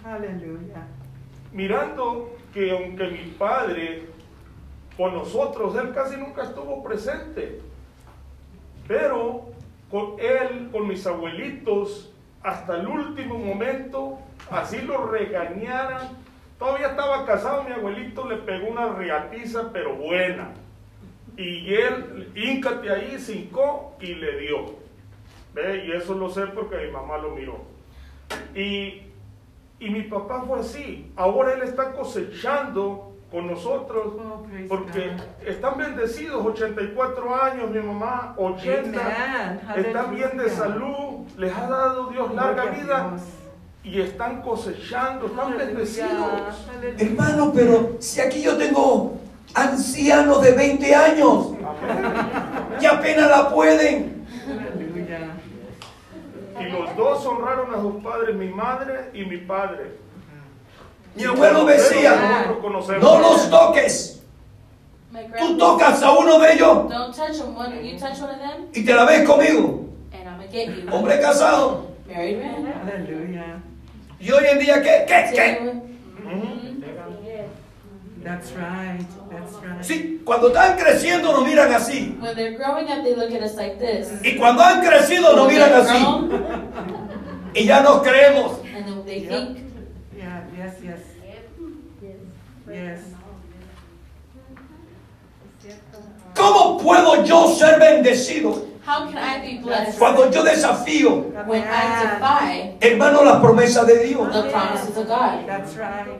[0.04, 0.86] Aleluya.
[1.54, 4.10] Mirando que aunque mi padre
[5.01, 7.59] con nosotros, él casi nunca estuvo presente.
[8.87, 9.45] Pero
[9.89, 14.19] con él, con mis abuelitos, hasta el último momento,
[14.51, 16.09] así lo regañaran.
[16.59, 20.51] Todavía estaba casado, mi abuelito le pegó una reatiza, pero buena.
[21.35, 24.75] Y él, íncate ahí, se hincó y le dio.
[25.55, 25.83] ¿Ve?
[25.87, 27.63] Y eso lo sé porque mi mamá lo miró.
[28.53, 29.01] Y,
[29.79, 31.11] y mi papá fue así.
[31.15, 35.48] Ahora él está cosechando con nosotros Oh, porque God.
[35.48, 39.00] están bendecidos, 84 años, mi mamá, 80.
[39.00, 39.86] Amen.
[39.86, 43.13] Están bien de salud, les ha dado Dios larga vida
[43.84, 45.65] y están cosechando, están Aleluya.
[45.65, 46.67] bendecidos.
[46.78, 47.06] Aleluya.
[47.06, 49.17] Hermano, pero si aquí yo tengo
[49.54, 51.52] ancianos de 20 años
[52.80, 54.26] que apenas la pueden.
[54.48, 55.20] Aleluya.
[56.60, 59.96] Y los dos honraron a sus padres, mi madre y mi padre.
[61.15, 62.56] Mi abuelo decía,
[63.02, 64.21] no los toques.
[65.39, 67.56] Tú tocas a uno de ellos don't touch them.
[67.56, 69.86] One, you touch one of them, y te la ves conmigo.
[70.91, 71.88] Hombre casado.
[72.08, 72.74] Married man.
[72.86, 73.60] Aleluya.
[74.19, 75.06] Y hoy en día, ¿qué?
[75.08, 75.32] ¿Qué?
[75.34, 75.60] ¿Qué?
[76.24, 76.82] Ujú.
[78.24, 79.06] That's right.
[79.32, 79.82] That's right.
[79.84, 82.15] Sí, cuando están creciendo nos miran así.
[82.21, 84.12] When they're growing up, they look at us like this.
[84.24, 86.00] Y cuando han crecido nos When miran they're así.
[86.04, 88.60] grown, Y ya nos creemos.
[88.76, 89.30] and then they Yep.
[89.30, 89.58] think,
[90.62, 91.00] yes, yes.
[92.67, 93.00] Yes.
[96.36, 102.04] ¿Cómo puedo yo ser bendecido how can I be blessed cuando yo desafío, when I
[102.04, 104.34] defy hermano, las promesas de Dios?
[104.34, 105.47] the promises of God?
[105.47, 106.19] That's right.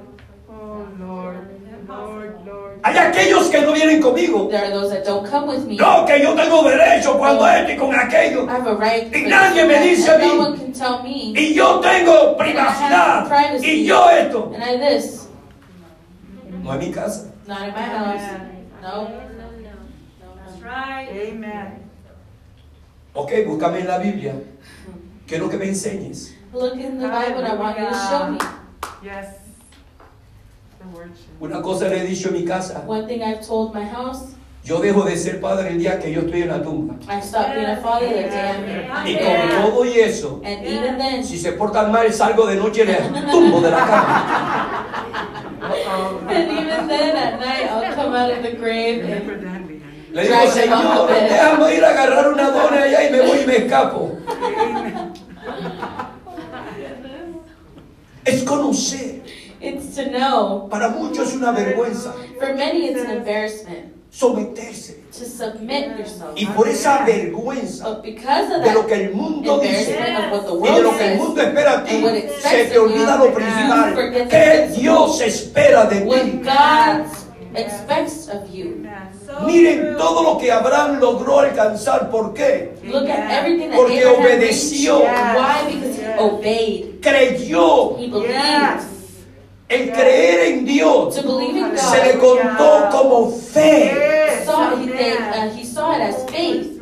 [0.49, 1.47] Oh, Lord.
[1.88, 2.70] Lord, Lord.
[2.83, 4.47] Hay aquellos que no vienen conmigo.
[4.49, 5.75] There are those that don't come with me.
[5.77, 8.45] No, que yo tengo derecho cuando esto y con aquello.
[8.47, 9.15] I have a right.
[9.15, 10.39] Y nadie me dice a and no mí.
[10.39, 11.33] one can tell me.
[11.35, 13.29] Y yo tengo privacidad.
[13.61, 14.51] Y yo esto.
[14.55, 15.27] And I this.
[16.63, 17.31] No es mi casa.
[17.47, 18.21] Not in my house.
[18.81, 19.07] No.
[20.43, 21.07] That's right.
[21.09, 21.89] Amen.
[23.13, 24.33] Ok, búscame en la Biblia.
[25.27, 26.33] Quiero que me enseñes.
[26.51, 27.45] Look in the Bible.
[27.45, 28.39] I want you to show me.
[29.03, 29.40] Yes.
[31.39, 32.83] Una cosa le he dicho en mi casa.
[32.87, 34.35] One thing I've told my house.
[34.63, 36.95] Yo dejo de ser padre el día que yo estoy en la tumba.
[37.09, 40.97] I stopped being a father the day I'm Y con todo y eso, And even
[40.99, 44.85] then, si se portan mal, salgo de noche y les tumbo de la cama.
[45.61, 46.19] Uh-oh.
[46.29, 49.81] and even then at night, I'll come out of the grave Remember and that, Leanne.
[50.13, 53.57] Le digo, Señor, déjame ir a agarrar una dona allá y me voy y me
[53.57, 54.17] escapo.
[58.25, 59.20] Es conocer.
[59.62, 60.67] It's to know.
[60.69, 64.95] Para muchos es una vergüenza For many, it's an embarrassment someterse.
[65.12, 66.32] to submit yourself.
[66.36, 70.26] Y por esa vergüenza But because of de lo that que el mundo dice embarrassment
[70.26, 72.04] of what the y de lo world que el says, mundo espera a ti,
[72.41, 74.28] se te olvida lo principal.
[74.30, 74.69] ¿Qué.
[74.78, 76.41] Dios espera de ti?
[76.43, 77.06] God
[77.56, 78.78] expects of you.
[79.45, 82.10] Miren todo lo que Abraham logró alcanzar.
[82.12, 82.74] ¿Por qué?
[82.84, 85.00] Look at everything that Porque Abraham obedeció.
[85.00, 85.74] Why?
[85.74, 87.02] Because he obeyed.
[87.02, 87.97] Creyó.
[87.97, 88.84] He believed.
[89.71, 94.43] El creer en Dios To believe in se le contó como fe.
[94.45, 96.80] Saw, he, uh, he saw it as faith.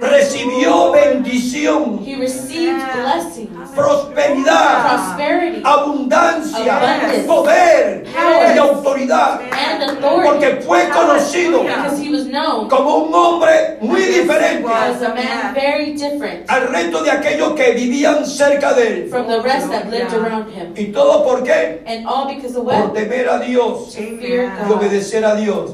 [0.00, 7.26] Recibió bendición, He received blessings, prosperidad, prosperity, abundancia, Abundance.
[7.26, 8.54] poder Power.
[8.54, 9.40] y autoridad.
[9.52, 10.28] and authority.
[10.28, 15.54] Porque fue conocido Because he was known como un hombre muy diferente as a man
[15.54, 19.08] very different al resto de aquellos que vivían cerca de él.
[19.10, 20.72] from the rest that lived around him.
[20.76, 21.82] ¿Y todo por qué?
[21.86, 22.94] And all because of Por what?
[22.94, 25.72] temer a Dios fear y God obedecer a Dios.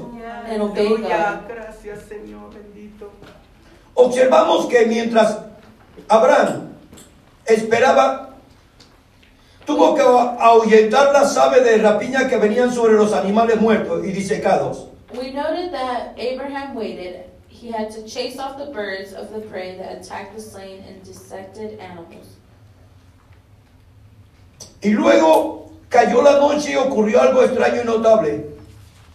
[0.51, 0.89] and obey.
[0.89, 1.47] God.
[1.49, 2.46] Gracias, Señor.
[3.97, 5.39] Observamos que mientras
[6.09, 6.69] Abraham
[7.47, 8.35] esperaba,
[9.65, 14.89] tuvo que ahuyentar las aves de rapiña que venían sobre los animales muertos y disecados.
[15.15, 17.25] We noted that Abraham waited.
[17.49, 21.03] He had to chase off the birds of the prey that attacked the slain and
[21.03, 22.37] dissected animals.
[24.83, 28.56] Y luego cayó la noche y ocurrió algo extraño y notable.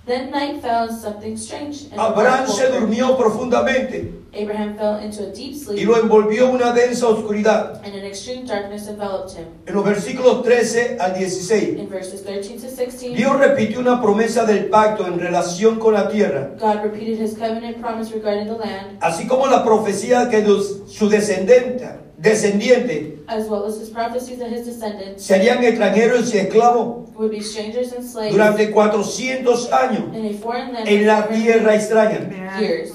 [0.06, 5.28] Then night fell and something strange and Abraham se durmió profundamente Abraham fell into a
[5.28, 7.82] deep y sleep, lo envolvió una densa oscuridad.
[7.84, 9.46] and an extreme darkness enveloped him.
[9.68, 14.46] En los versículos 13 al 16, In verses 13 to 16, Dios repitió una promesa
[14.46, 18.98] del pacto en relación con la tierra, God repeated his covenant promise regarding the land,
[19.02, 20.44] así como la profecía que
[20.88, 21.88] su descendiente,
[22.22, 27.42] descendiente as well as his prophecies that his descendants serían extranjeros y esclavos would be
[27.42, 32.60] strangers and slaves durante 400 años in a foreign land en la for tierra extraña.
[32.60, 32.92] Years.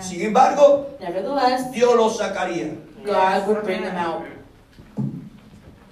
[0.00, 2.76] Sin embargo, Nevertheless, Dios los sacaría.
[3.04, 4.24] God would bring them out.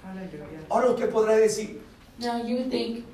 [0.03, 0.65] Hallelujah.
[0.69, 1.81] Ahora usted podrá decir,
[2.19, 3.05] Now you would think,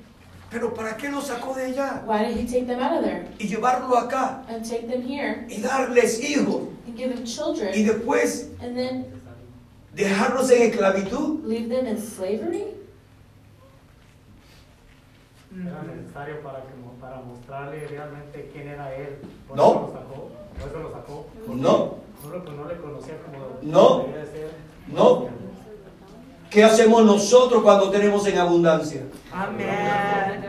[0.50, 2.02] pero ¿para qué lo sacó de allá?
[2.06, 5.46] why did he take them out of there Y llevarlo acá and take them here
[5.48, 9.04] y darles hijos and give them y children después and then
[9.94, 11.44] dejarlos en esclavitud.
[11.44, 12.64] leave them in slavery?
[15.54, 19.18] Era necesario para, que, mo- para mostrarle realmente quién era él.
[19.46, 19.64] Por No.
[19.70, 20.30] eso lo sacó.
[20.58, 21.26] Por eso lo sacó.
[21.46, 21.94] porque No.
[22.24, 23.98] No, no le conocía como No.
[24.04, 24.50] debía de ser.
[24.88, 25.28] No.
[26.50, 29.02] ¿Qué hacemos nosotros cuando tenemos en abundancia?
[29.32, 30.44] Amen.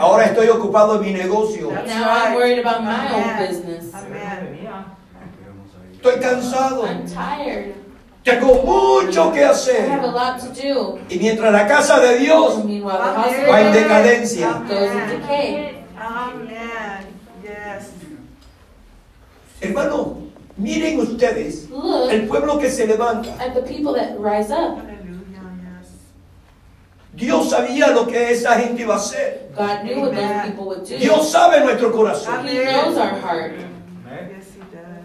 [0.00, 1.70] Ahora estoy ocupado en mi negocio.
[1.70, 3.92] Now I'm worried about my own business.
[5.98, 6.86] Estoy cansado.
[6.86, 7.74] I'm tired.
[8.22, 10.12] Tengo mucho que I have a hacer.
[10.12, 10.98] lot to do.
[11.08, 14.62] Y mientras la casa de Dios va en decadencia.
[15.98, 17.06] Amen.
[17.42, 17.90] Yes.
[19.60, 20.18] Hermano,
[20.56, 23.30] miren ustedes Look el pueblo que se levanta.
[23.40, 24.78] at the people that rise up.
[27.14, 29.48] Dios sabía lo que esa gente iba a hacer.
[29.56, 30.96] God knew what those people would do.
[30.98, 32.46] Dios sabe nuestro corazón.
[32.46, 33.67] He knows our heart.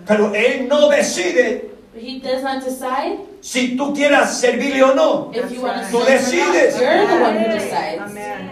[0.06, 5.32] Pero Él no decide But He does not decide si tú quieras servirle o no.
[5.34, 6.80] if you want to Tú decides.
[6.80, 8.02] You're the one who decides.
[8.02, 8.50] Amen.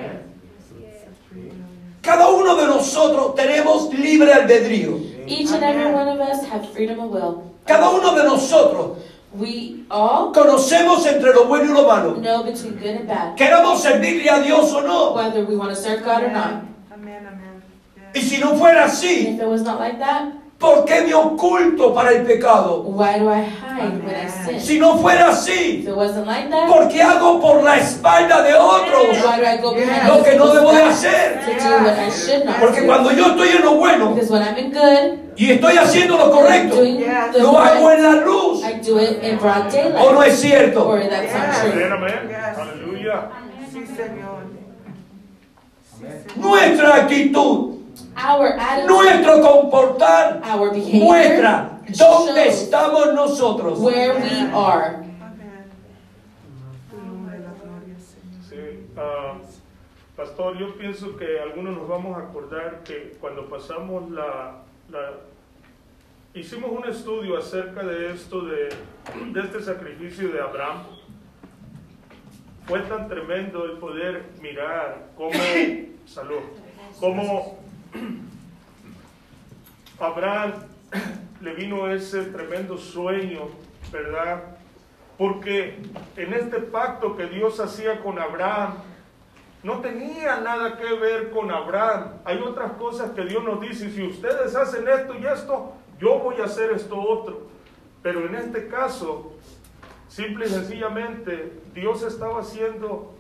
[2.02, 4.98] Cada uno de nosotros tenemos libre albedrío.
[5.28, 7.44] Each and every one of us have freedom of will.
[7.66, 8.98] Cada uno de nosotros
[9.34, 12.16] We all conocemos entre lo bueno y lo malo.
[12.16, 15.14] know between good and bad, Queramos servirle a Dios o no.
[15.14, 16.64] whether we want to serve God or not.
[16.92, 17.26] Amen.
[17.26, 17.64] Amen.
[18.14, 21.94] Y si no fuera así, if it was not like that, ¿por qué me oculto
[21.94, 22.84] para el pecado?
[22.86, 24.62] why do I hide when I sin?
[24.62, 28.44] Si no fuera así, If it wasn't like that, ¿por qué hago por la espalda
[28.44, 31.42] de otros why do I go behind lo que no debo de hacer?
[31.46, 32.88] to do what I should not Porque do?
[32.88, 36.30] cuando yo estoy en lo bueno Because when I'm in good, y estoy haciendo lo
[36.32, 38.64] correcto, doing the lo hago en la luz.
[38.64, 40.88] I do it in broad ¿O no es cierto?
[40.88, 41.84] Or that's not true.
[41.84, 42.30] Amén, amén.
[42.30, 42.58] Yes.
[42.60, 43.30] Aleluya.
[43.72, 44.44] Sí, Señor.
[45.98, 46.36] Sí, Señor.
[46.36, 47.81] Nuestra actitud,
[48.16, 53.80] Our attitude, nuestro comportar our behavior, muestra dónde estamos nosotros.
[53.80, 54.98] where we are.
[58.50, 59.36] Sí, ah,
[60.16, 64.58] pastor, yo pienso que algunos nos vamos a acordar que cuando pasamos la,
[64.90, 65.14] la-
[66.34, 68.70] hicimos un estudio acerca de esto de,
[69.32, 70.84] de este sacrificio de Abraham.
[72.68, 75.32] Fue tan tremendo el poder mirar cómo
[76.06, 76.40] salud,
[77.00, 77.58] cómo
[80.00, 80.54] Abraham
[81.42, 83.50] le vino ese tremendo sueño,
[83.92, 84.44] ¿verdad?
[85.18, 85.80] Porque
[86.16, 88.76] en este pacto que Dios hacía con Abraham,
[89.64, 92.14] no tenía nada que ver con Abraham.
[92.26, 96.42] Hay otras cosas que Dios nos dice, si ustedes hacen esto y esto, yo voy
[96.42, 97.48] a hacer esto otro.
[98.02, 99.34] Pero en este caso,
[100.08, 103.14] simple y sencillamente, Dios estaba haciendo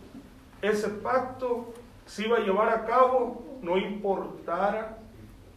[0.64, 1.72] ese pacto,
[2.14, 4.98] se iba a llevar a cabo, no importara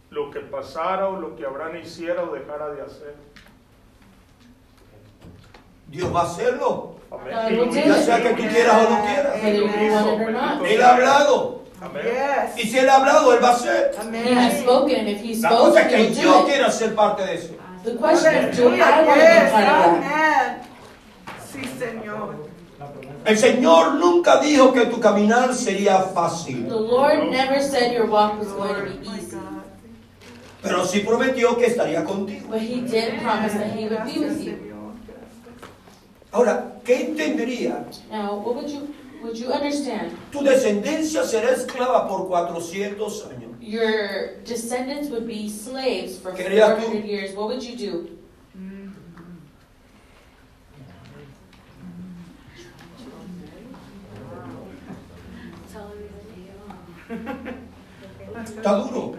[0.09, 3.15] lo que pasara o lo que Abraham hiciera o dejara de hacer.
[5.87, 6.95] Dios va a hacerlo.
[7.11, 7.69] Amén.
[7.71, 9.35] Ya sea que tú quieras o no quieras.
[9.43, 11.63] Él ha hablado.
[11.81, 12.05] Amén.
[12.55, 13.91] Y si Él ha hablado, Él va a hacer.
[15.41, 17.53] La cosa es que yo quiera ser parte de eso.
[17.83, 20.63] The question is, do I want to be part of that?
[21.51, 22.44] Sí, Señor.
[23.25, 28.37] El Señor nunca dijo que tu caminar sería fácil, The Lord never said your walk
[28.39, 29.37] was going to be my easy,
[30.61, 32.47] pero sí prometió que estaría contigo.
[32.49, 34.57] but He did promise that He would be with you.
[36.31, 37.85] Ahora, ¿qué entendería?
[38.11, 40.11] Now, what would you would you understand?
[40.31, 43.51] Tu descendencia será esclava por 400 años.
[43.59, 46.91] Your descendants would be slaves for ¿Qué harías tú?
[46.91, 47.35] 400 years.
[47.35, 48.09] What would you do?
[58.43, 59.15] Está duro.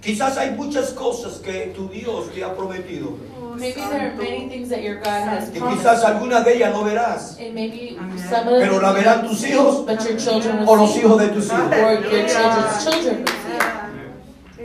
[0.00, 3.18] Quizás hay muchas cosas que tu Dios te ha prometido.
[3.56, 6.84] Maybe there are many things that your God has Y quizás algunas de ellas no
[6.84, 7.36] verás.
[7.38, 9.84] Pero la verán tus hijos
[10.66, 11.70] o los hijos de tus hijos.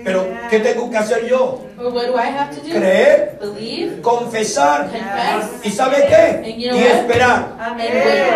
[0.05, 1.65] Pero, ¿qué tengo que hacer yo?
[1.79, 2.69] Or what do I have to do?
[2.77, 6.47] Creer, Believe, confesar confess, y ¿sabe qué?
[6.55, 7.57] Y esperar.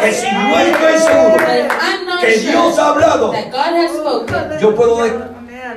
[0.02, 3.52] Que si no estoy seguro but if I'm not que Dios sure ha hablado, that
[3.52, 4.98] God has spoken, yo puedo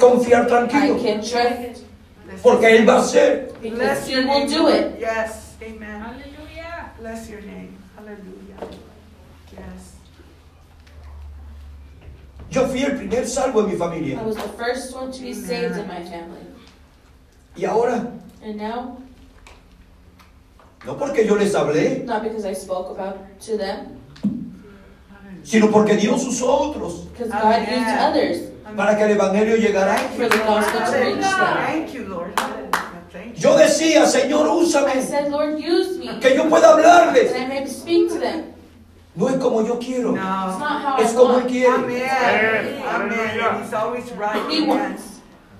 [0.01, 0.97] confiar tranquilo.
[2.43, 3.53] Porque Él va a hacer.
[3.61, 4.49] Bless your name.
[4.99, 5.57] Yes.
[5.61, 6.01] Amen.
[6.01, 6.93] Hallelujah.
[6.99, 7.77] Bless your name.
[7.95, 8.57] Hallelujah.
[9.53, 9.93] Yes.
[12.53, 14.23] Yo fui el primer salvo en mi I familia.
[14.23, 16.47] was the first one to be saved in my family.
[17.57, 18.11] Y ahora,
[18.45, 18.97] And now,
[20.85, 23.99] no porque yo les hablé, not because I spoke about to them,
[25.45, 27.79] sino porque Dios usó a otros because God Amen.
[27.81, 28.39] used others.
[28.77, 29.97] para que el Evangelio llegara.
[30.17, 31.57] For the gospel to reach them.
[31.67, 32.33] Thank you, Lord.
[33.37, 37.33] Yo decía, Señor, I úsame, said, Lord, use me, que yo pueda hablarles.
[37.33, 38.52] that I may speak to them.
[39.15, 40.59] No es como yo quiero, It's No.
[40.59, 41.69] not how es I como Él quiere.
[41.69, 42.03] Amen.
[42.03, 42.83] Amen.
[42.83, 42.83] Amen.
[42.83, 43.49] Hallelujah.
[43.51, 44.51] And he's always right.
[44.51, 44.69] He Amen.
[44.69, 45.03] wants.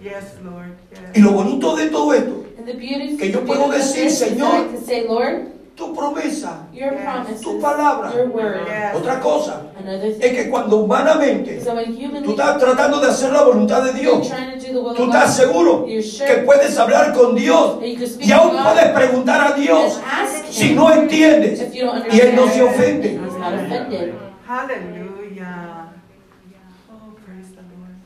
[0.03, 0.73] Yes, Lord.
[1.15, 1.25] Y Yes.
[1.25, 4.29] lo bonito de todo esto, And the beauty, Que yo puedo decir, this is that
[4.31, 6.93] Señor, I can say, Lord, tu promesa, your
[7.43, 8.13] tu palabra.
[8.15, 8.67] your word.
[8.67, 8.95] Yes.
[8.95, 13.01] Otra cosa Another es thing que cuando humanamente is that when tú humanly estás tratando
[13.01, 15.29] de hacer la voluntad de you're Dios, trying to do the will tú of estás
[15.39, 18.35] God, seguro you're que sure puedes hablar con Dios that you can speak y to
[18.37, 20.01] aún God puedes preguntar a Dios
[20.51, 22.69] si no entiendes if you don't y Él no se understand.
[22.75, 23.21] ofende.
[23.43, 24.15] He's not offended.
[24.47, 25.95] Hallelujah.
[26.91, 27.97] Oh, praise the Lord.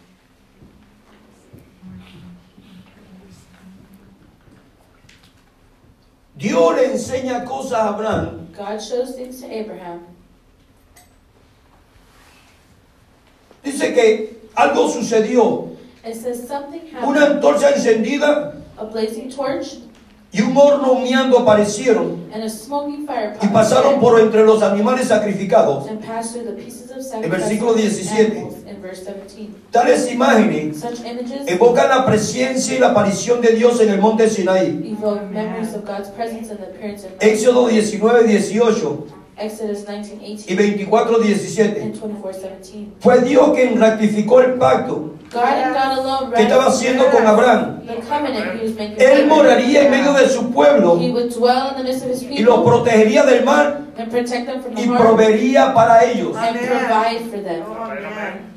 [6.36, 10.00] Dios le enseña cosas a Abraham God shows things to Abraham.
[13.62, 17.36] Dice que algo sucedió, It says something una happened.
[17.44, 19.76] antorcha encendida A blazing torch
[20.36, 22.26] y un horno humeando aparecieron
[23.40, 25.86] y pasaron por entre los animales sacrificados.
[25.88, 28.36] El versículo sacrifice 17.
[28.36, 29.50] animals in verse 17.
[29.70, 30.84] Tales imágenes
[31.46, 34.96] evocan la presencia y la aparición de Dios en el monte Sinaí.
[37.20, 41.82] Éxodo 19, 18 Exodus 19, y 18 24, 17.
[41.82, 42.88] and 24, 17.
[43.00, 47.80] Fue Dios quien ratificó el pacto God and God alone que estaba haciendo con Abraham.
[48.98, 52.22] Él moraría en medio de su pueblo He would dwell in the midst of his
[52.22, 53.86] y los people protegería del mal
[54.76, 56.34] y proveería para ellos.
[56.36, 56.68] and Amen.
[56.68, 57.62] provide for them.
[57.68, 57.88] Oh.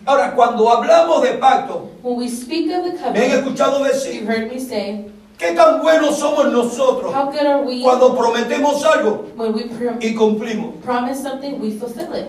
[0.06, 4.26] Ahora, cuando hablamos de pacto, When we speak of the me han covenant, escuchado decir,
[4.28, 5.06] heard me say,
[5.40, 9.98] ¿qué tan buenos somos nosotros how good are we cuando prometemos algo when we pr-
[10.02, 10.76] y cumplimos?
[10.84, 12.28] promise something, we fulfill it?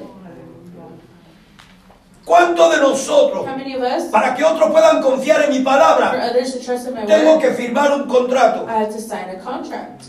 [2.25, 5.73] ¿Cuántos de nosotros, How many of us, para que otros puedan confiar en mi for
[5.73, 8.67] palabra, others to trust in my tengo word, que firmar un contrato?
[8.69, 10.05] I have to sign a contract?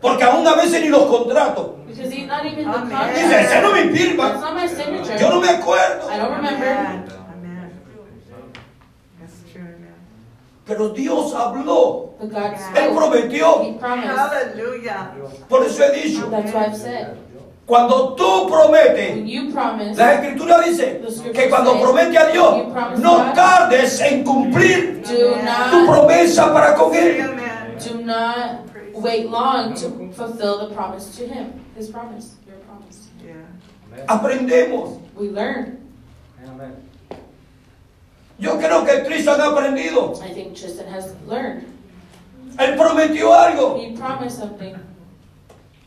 [0.00, 1.70] Porque aún a veces ni los contratos.
[1.86, 2.90] Because he's not even the Amen.
[2.90, 3.16] contract.
[3.16, 4.28] Dice, ese no me That's firma.
[4.40, 5.18] not my signature.
[5.18, 6.08] Yo no me acuerdo.
[6.08, 6.66] I don't remember.
[6.66, 7.08] Amen.
[7.34, 7.72] Amen.
[9.18, 9.94] That's true, amen.
[10.66, 12.14] Pero Dios habló.
[12.20, 13.62] Él prometió.
[13.62, 14.16] He promised.
[14.16, 15.12] Hallelujah.
[15.48, 17.16] Por eso he dicho, That's why I've said.
[17.66, 21.02] cuando tú prometes, la escritura dice
[21.32, 26.94] que cuando promete a Dios, no tardes en cumplir do tu not promesa para con
[26.94, 27.20] Él.
[27.20, 27.78] Amen.
[27.78, 28.60] do not
[28.94, 31.52] wait long to fulfill the promise to him.
[31.76, 32.36] His promise.
[32.46, 33.08] Your promise.
[33.24, 34.06] Yeah.
[34.08, 35.00] Aprendemos.
[35.16, 35.80] We learn.
[36.46, 36.83] Amén.
[38.38, 40.12] Yo creo que Tristan ha aprendido.
[40.24, 41.64] I think Tristan has learned.
[42.58, 43.76] Él prometió algo.
[43.78, 44.74] He promised something.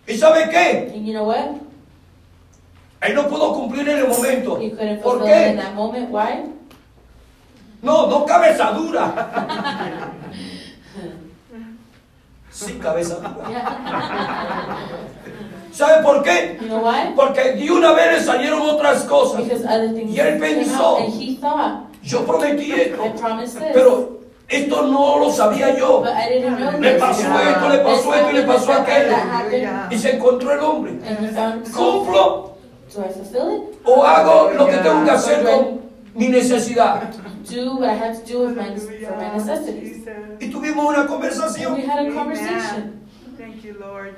[0.07, 0.91] ¿Y sabe qué?
[0.93, 1.59] And you know what?
[3.01, 4.57] Él no pudo cumplir en el momento.
[4.59, 5.55] He couldn't ¿Por it in qué?
[5.61, 6.09] that moment.
[6.09, 6.45] Why?
[7.81, 10.13] No, no cabeza dura.
[12.49, 14.77] Sí, cabeza dura.
[15.71, 16.57] ¿Sabe por qué?
[16.59, 17.13] you know why?
[17.15, 19.43] Porque de una vez salieron otras cosas.
[19.43, 20.97] Because other things Y él pensó.
[20.97, 23.03] out, and he thought, Yo prometí I esto,
[23.73, 25.99] pero esto no lo sabía yo.
[26.01, 29.15] but I didn't know Le pasó esto, le pasó esto y le pasó aquello.
[29.91, 30.91] Y se encontró el hombre.
[31.05, 31.75] and he found himself.
[31.75, 32.53] ¿Cumplo
[32.95, 33.61] Do I fulfill it?
[33.83, 35.81] o hago lo que tengo que hacer con
[36.15, 37.01] mi necesidad?
[37.49, 39.97] Do what I have to do with my, for my necessities.
[40.05, 40.13] Jesus.
[40.41, 41.75] Y tuvimos una And we conversación.
[41.81, 42.13] had a Amen.
[42.15, 43.07] conversation.
[43.37, 44.15] Thank you, Lord.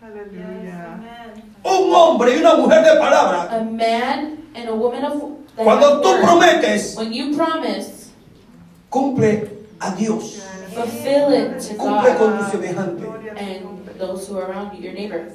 [0.00, 0.98] Hallelujah.
[1.64, 3.48] Un hombre y una mujer de palabra.
[3.50, 5.22] A man and a woman of
[5.56, 6.20] Cuando tú word.
[6.22, 8.10] prometes, When you promise,
[8.90, 9.48] cumple
[9.80, 10.40] a Dios.
[10.74, 13.04] fulfill it to Cumple con tu semejante.
[13.36, 15.28] and those who are around you, your neighbor.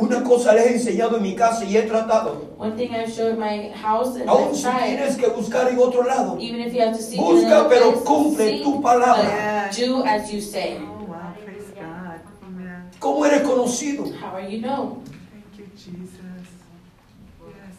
[0.00, 2.54] Una cosa les he enseñado en mi casa y he tratado.
[2.58, 6.04] One thing I've showed my house and Aún si tried, tienes que buscar en otro
[6.04, 6.36] lado.
[6.38, 9.68] even if you have to seek in Busca, pero cumple tu palabra.
[9.70, 10.76] but do as you say.
[10.78, 11.34] Oh, wow.
[11.44, 12.20] Praise God.
[12.46, 12.90] Amen.
[13.00, 14.04] ¿Cómo eres conocido?
[14.20, 15.02] How are you known?
[15.32, 16.46] Thank you, Jesus.
[17.48, 17.74] Yes.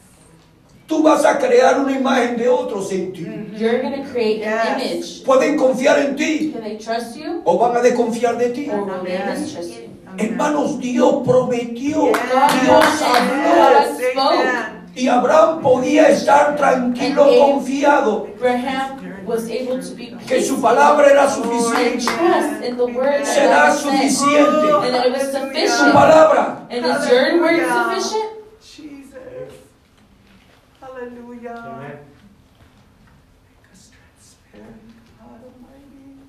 [0.89, 3.21] Tú vas a crear una imagen de otros en ti.
[3.55, 4.91] You're going to create an Yes.
[4.91, 5.23] image.
[5.23, 8.69] Pueden confiar en ti Can they trust you o van a desconfiar de ti.
[8.71, 9.39] or will they Amen.
[9.39, 9.89] mistrust you?
[10.07, 10.17] Amen.
[10.31, 12.63] Hermanos, Dios prometió, Yes.
[12.63, 14.79] Dios habló.
[14.95, 21.23] Y Abraham podía estar tranquilo, confiado, Abraham was able to be que su palabra era
[21.25, 22.05] and suficiente.
[23.25, 25.21] Será suficiente.
[25.21, 25.93] Su sufficient.
[25.93, 26.67] palabra.
[26.71, 27.99] And is your word Hallelujah.
[27.99, 28.29] sufficient?
[28.59, 29.19] Jesus.
[30.99, 31.55] Hallelujah.
[31.55, 31.97] Amen.
[33.55, 34.81] Make us transparent,
[35.17, 36.19] God Almighty.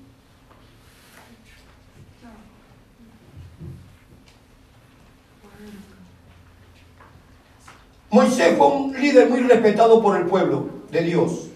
[8.11, 11.47] Moisés fue un líder muy respetado por el pueblo de Dios.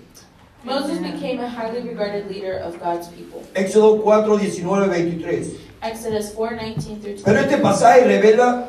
[0.65, 3.41] Moses became a highly regarded leader of God's people.
[3.53, 5.53] Éxodo 4, 19, 23.
[5.83, 7.49] Exodus 4 19 through Pero 20.
[7.49, 8.67] este pasaje revela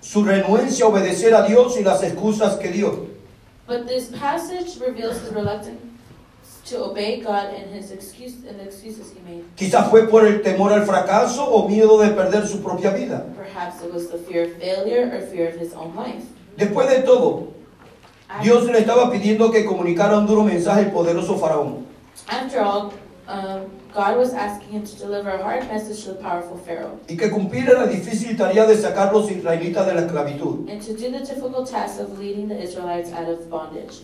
[0.00, 3.17] su renuencia a obedecer a Dios y las excusas que dio.
[3.68, 5.78] But this passage reveals his reluctance
[6.70, 9.44] to obey God and his excuse and the excuses he made.
[9.56, 13.26] Quizás fue por el temor al fracaso o miedo de perder su propia vida.
[13.36, 16.24] Perhaps it was the fear of failure or fear of his own life.
[16.56, 17.52] Después de todo,
[18.42, 21.84] Dios le estaba pidiendo que comunicara un duro mensaje al poderoso faraón.
[22.26, 22.92] After all,
[23.94, 27.28] God was asking him to deliver a hard message to the powerful Pharaoh y que
[27.30, 30.68] cumpliera la difícil tarea de sacar los israelitas de la esclavitud.
[30.70, 34.02] and to do the difficult task of leading the Israelites out of bondage.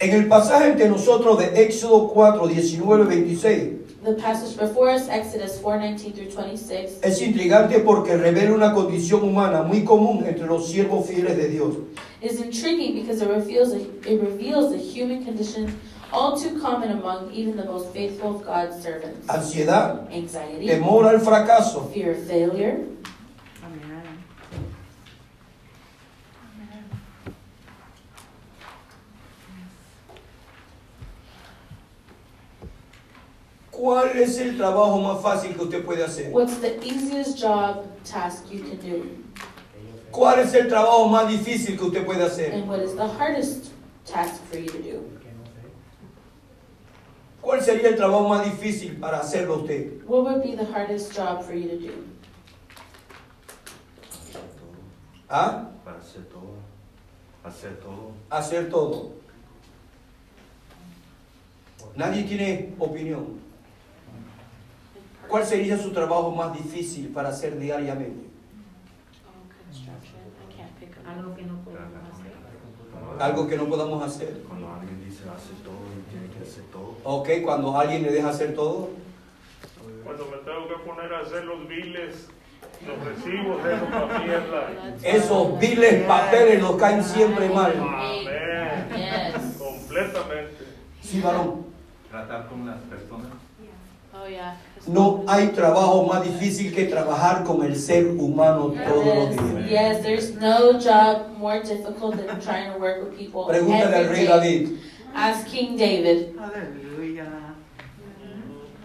[0.00, 5.60] En el pasaje entre nosotros de Éxodo 4, 19, 26, The passage before us, Exodus
[5.60, 10.66] 4 19 through 26, es intrigante porque revela una condición humana muy común entre los
[10.68, 11.76] siervos fieles de Dios.
[12.20, 15.72] is intriguing because it reveals a, it reveals a human condition
[16.12, 19.26] all too common among even the most faithful of God's servants.
[19.26, 22.86] Ansiedad, Anxiety, temor al fracaso, fear of failure,
[23.64, 24.02] Amen.
[33.70, 36.30] ¿Cuál es el trabajo más fácil que usted puede hacer?
[36.30, 39.06] What's the easiest job task you can do?
[40.12, 42.52] ¿Cuál es el trabajo más difícil que usted puede hacer?
[42.52, 43.72] And what is the hardest
[44.04, 45.11] task for you to do?
[47.42, 50.00] ¿Cuál sería el trabajo más difícil para hacerlo usted?
[50.06, 51.92] What would be the hardest job for you to do?
[55.28, 55.68] ¿Ah?
[55.84, 56.54] Para hacer todo.
[57.42, 58.12] Hacer todo.
[58.30, 59.10] Hacer todo.
[61.96, 63.40] Nadie tiene opinión.
[65.26, 68.30] ¿Cuál sería su trabajo más difícil para hacer diariamente?
[71.04, 72.21] Algo que no podemos hacer.
[73.18, 74.42] Algo que no podamos hacer.
[74.48, 76.96] Cuando alguien dice hace todo y tiene que hacer todo.
[77.04, 78.90] Ok, cuando alguien le deja hacer todo.
[80.04, 82.28] Cuando me tengo que poner a hacer los biles,
[82.86, 85.08] los recibos, eso para mí es la...
[85.08, 87.72] Esos viles papeles nos caen siempre mal.
[87.78, 88.88] Amén.
[88.96, 89.56] Yes.
[89.58, 90.64] Completamente.
[91.00, 91.66] Sí, varón.
[92.10, 93.28] Tratar con las personas.
[94.88, 99.70] No hay trabajo más difícil que trabajar con el ser humano todos los Yes, días.
[99.70, 104.16] yes, there's no job more difficult than trying to work with people Pregúntale al every
[104.18, 104.40] rey day.
[104.66, 104.78] David.
[105.14, 106.34] Ask King David.
[106.36, 107.54] Hallelujah.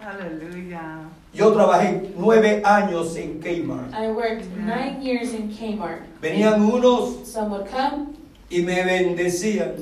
[0.00, 1.10] Hallelujah.
[1.34, 3.92] Yo trabajé nueve años en Kmart.
[3.92, 6.02] I worked nine years in Kmart.
[6.22, 8.16] Venían unos Some would come
[8.50, 9.74] y me bendecían.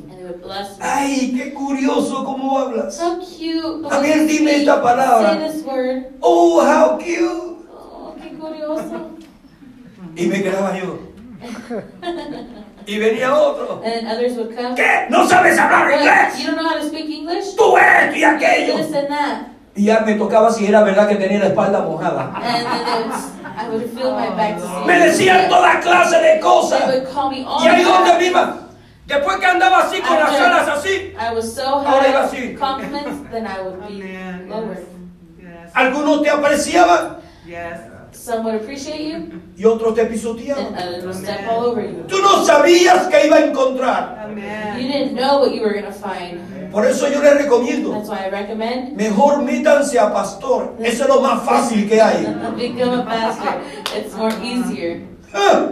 [0.80, 2.96] Ay, qué curioso cómo hablas.
[2.96, 3.86] So cute.
[3.94, 5.38] A ver, dime esta palabra.
[6.20, 7.66] Oh, how cute.
[7.72, 9.10] Oh, qué curioso.
[10.16, 10.98] Y me quedaba yo.
[12.88, 13.82] Y venía otro.
[13.84, 14.76] And then others would come.
[14.76, 15.06] ¿Qué?
[15.10, 15.90] ¿No sabes hablar What?
[15.90, 16.46] You inglés?
[16.46, 17.56] don't know how to speak English?
[17.56, 18.74] Tú esto y aquello.
[19.74, 22.32] Y ya me tocaba si era verdad que tenía la espalda mojada.
[22.36, 24.86] And I would feel my back to see.
[24.86, 26.86] Me decían toda clase de They cosas.
[26.86, 28.56] would call me all Y ahí donde iba.
[29.06, 32.54] Después que andaba así con las alas así, I was so Ahora iba así.
[32.58, 34.48] compliments, then I would be Amen.
[34.50, 34.78] lower.
[35.40, 35.70] Yes.
[35.74, 37.80] algunos te apreciaban Yes.
[38.12, 40.74] Some would appreciate you, y otros te and pisoteaban.
[40.74, 42.04] others would step all over you.
[42.08, 44.26] Tú no sabías que iba a encontrar.
[44.26, 44.76] You Amen.
[44.78, 46.40] didn't know what you were gonna find.
[46.70, 50.74] Por eso yo les recomiendo, That's why I recommend mejor métanse a pastor.
[50.80, 52.24] Eso es lo más fácil que hay.
[52.56, 53.60] become a pastor.
[53.96, 55.02] It's more easier.
[55.32, 55.68] Ah.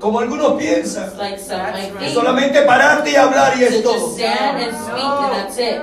[0.00, 1.08] Como algunos piensan.
[1.08, 4.16] It's like some think solamente pararte y hablar y es just todo.
[4.16, 5.80] stand and speak and that's it.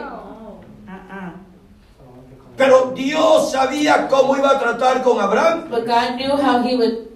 [2.57, 5.69] Pero Dios sabía cómo iba a tratar con Abraham.
[5.69, 7.07] But God knew how He would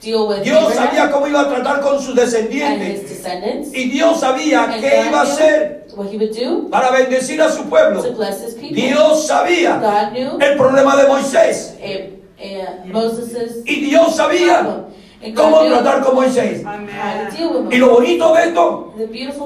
[0.00, 3.08] deal with Dios sabía Abraham cómo iba a tratar con sus and his descendientes.
[3.08, 6.90] descendants, Y Dios sabía and qué iba a hacer knew what He would do para
[6.92, 8.02] bendecir a su to pueblo.
[8.14, 8.76] bless His people.
[8.76, 11.74] Dios sabía God knew el problema de Moisés.
[11.80, 15.34] eh, eh, Moses' Y Dios sabía problem.
[15.34, 16.62] Cómo tratar con Moisés.
[16.64, 17.36] how to Amen.
[17.36, 18.94] deal with Y lo bonito de esto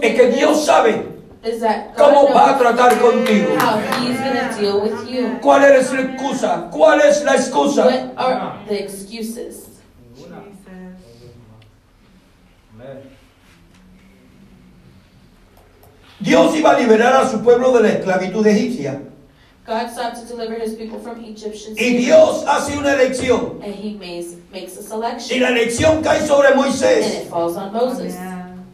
[0.03, 1.07] es que Dios sabe
[1.97, 3.49] cómo va a tratar contigo.
[3.59, 5.39] how He's gonna deal with you.
[5.41, 6.69] ¿Cuál es la excusa?
[6.71, 7.85] ¿Cuál es la excusa?
[7.87, 9.81] What are the excuses?
[10.15, 10.43] Ninguna.
[10.43, 11.33] Jesus.
[12.75, 12.99] Amén.
[16.23, 19.01] Dios iba a liberar a su pueblo de la esclavitud egipcia.
[19.67, 21.97] God sought to deliver his people from Egyptian Y.
[21.99, 23.61] Dios hace una elección.
[23.63, 25.41] And he makes, makes a Y selection.
[25.41, 27.23] la elección cae sobre And Moisés.
[27.23, 28.17] it falls on Moses.
[28.17, 28.65] Amen.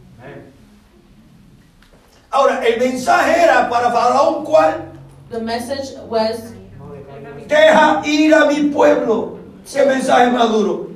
[2.31, 4.85] Ahora, el mensaje era para Faraón cuál?
[5.31, 6.53] The message was
[7.47, 9.39] Deja ir a mi pueblo.
[9.71, 10.87] ¿Qué mensaje más duro?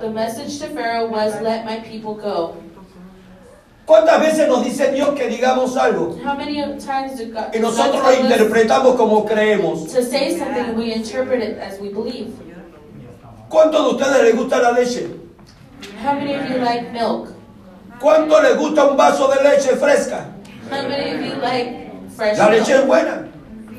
[0.00, 2.54] the message to Pharaoh was let my people go.
[3.90, 6.14] ¿Cuántas veces nos dice Dios que digamos algo?
[6.24, 9.92] How many times did God, Y nosotros God lo interpretamos como creemos.
[9.92, 12.30] to say something we interpret it as we believe?
[13.48, 15.08] ¿Cuántos de ustedes les gusta la leche?
[16.04, 17.34] How many of you like milk?
[18.00, 20.26] ¿Cuánto les gusta un vaso de leche fresca?
[20.70, 22.86] How many of you like fresh La leche es milk?
[22.86, 23.26] buena.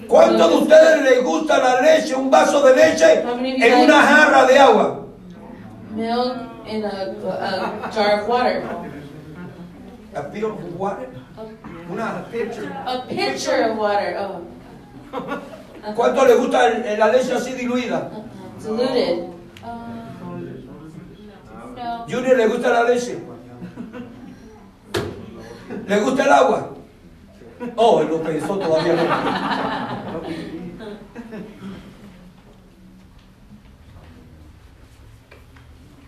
[0.09, 4.59] ¿Cuántos de ustedes les gusta la leche, un vaso de leche en una jarra de
[4.59, 5.05] agua?
[5.95, 6.35] Milk
[6.67, 8.61] in a, a jar of water.
[10.13, 11.07] A pure water.
[11.89, 12.23] Una A
[13.07, 14.17] pitcher of water.
[14.19, 14.41] Oh.
[15.95, 18.09] ¿Cuánto les gusta el- la leche así diluida?
[18.59, 19.27] Diluted.
[21.75, 22.05] No.
[22.07, 23.17] Junior le gusta la leche.
[25.87, 26.69] ¿Le gusta el agua?
[27.75, 30.21] Oh, él lo pensó todavía no.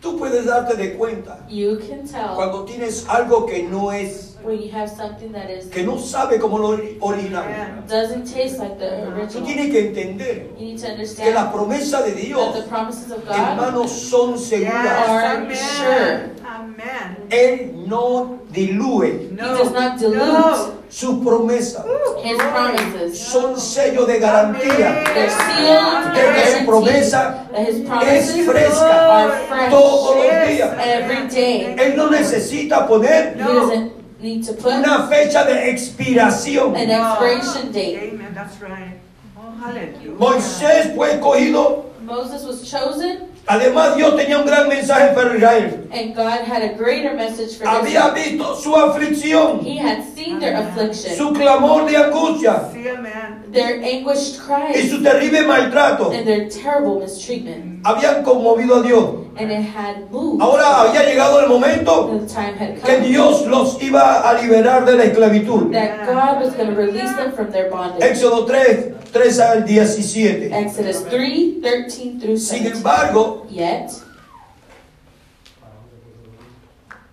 [0.02, 4.60] Tú puedes darte de cuenta You can tell cuando tienes algo que no es, when
[4.62, 7.46] you have something that is que no sabe como lo ori- original.
[7.88, 9.44] doesn't taste like the Tú original.
[9.46, 13.12] tienes que entender You need to que understand la promesa de that the Dios, promises
[13.12, 16.33] of God hermanos, son seguras.
[16.64, 17.18] Amen.
[17.30, 20.74] Él no dilúe He does not dilute No.
[20.90, 21.84] sus promesas.
[22.24, 23.20] his promises.
[23.20, 25.04] Son sello de garantía.
[25.14, 26.66] They're sealed, De que su guaranteed.
[26.68, 30.78] promesa That his es promises fresca are fresh todos los días.
[30.86, 31.76] every day.
[31.80, 33.92] Él no necesita poner He doesn't
[34.22, 36.76] need to put una fecha de expiración.
[36.76, 38.12] an expiration date.
[38.14, 38.34] Amen.
[38.36, 39.00] That's right.
[39.36, 40.18] Oh, hallelujah.
[40.18, 41.86] Moisés fue escogido.
[42.06, 45.88] Moses was chosen, Además, Dios tenía un gran mensaje para Israel.
[45.92, 48.14] and God had a greater message for Había Israel.
[48.14, 53.43] visto su aflicción, He had seen their affliction, su clamor de angustia See, amen.
[53.54, 56.12] Their anguished y cries, su terrible maltrato.
[56.12, 57.84] and their terrible mistreatment.
[57.84, 59.06] Habían conmovido a Dios.
[59.36, 60.42] And it had moved.
[60.42, 65.72] Ahora había llegado el momento que come Dios los iba a liberar de la esclavitud.
[65.72, 68.04] that God was going to release them from their bondage.
[68.04, 70.54] Éxodo 3, 3 al 17.
[70.54, 72.78] Exodus 3 13 through Sin 17.
[72.78, 73.92] embargo, Yet,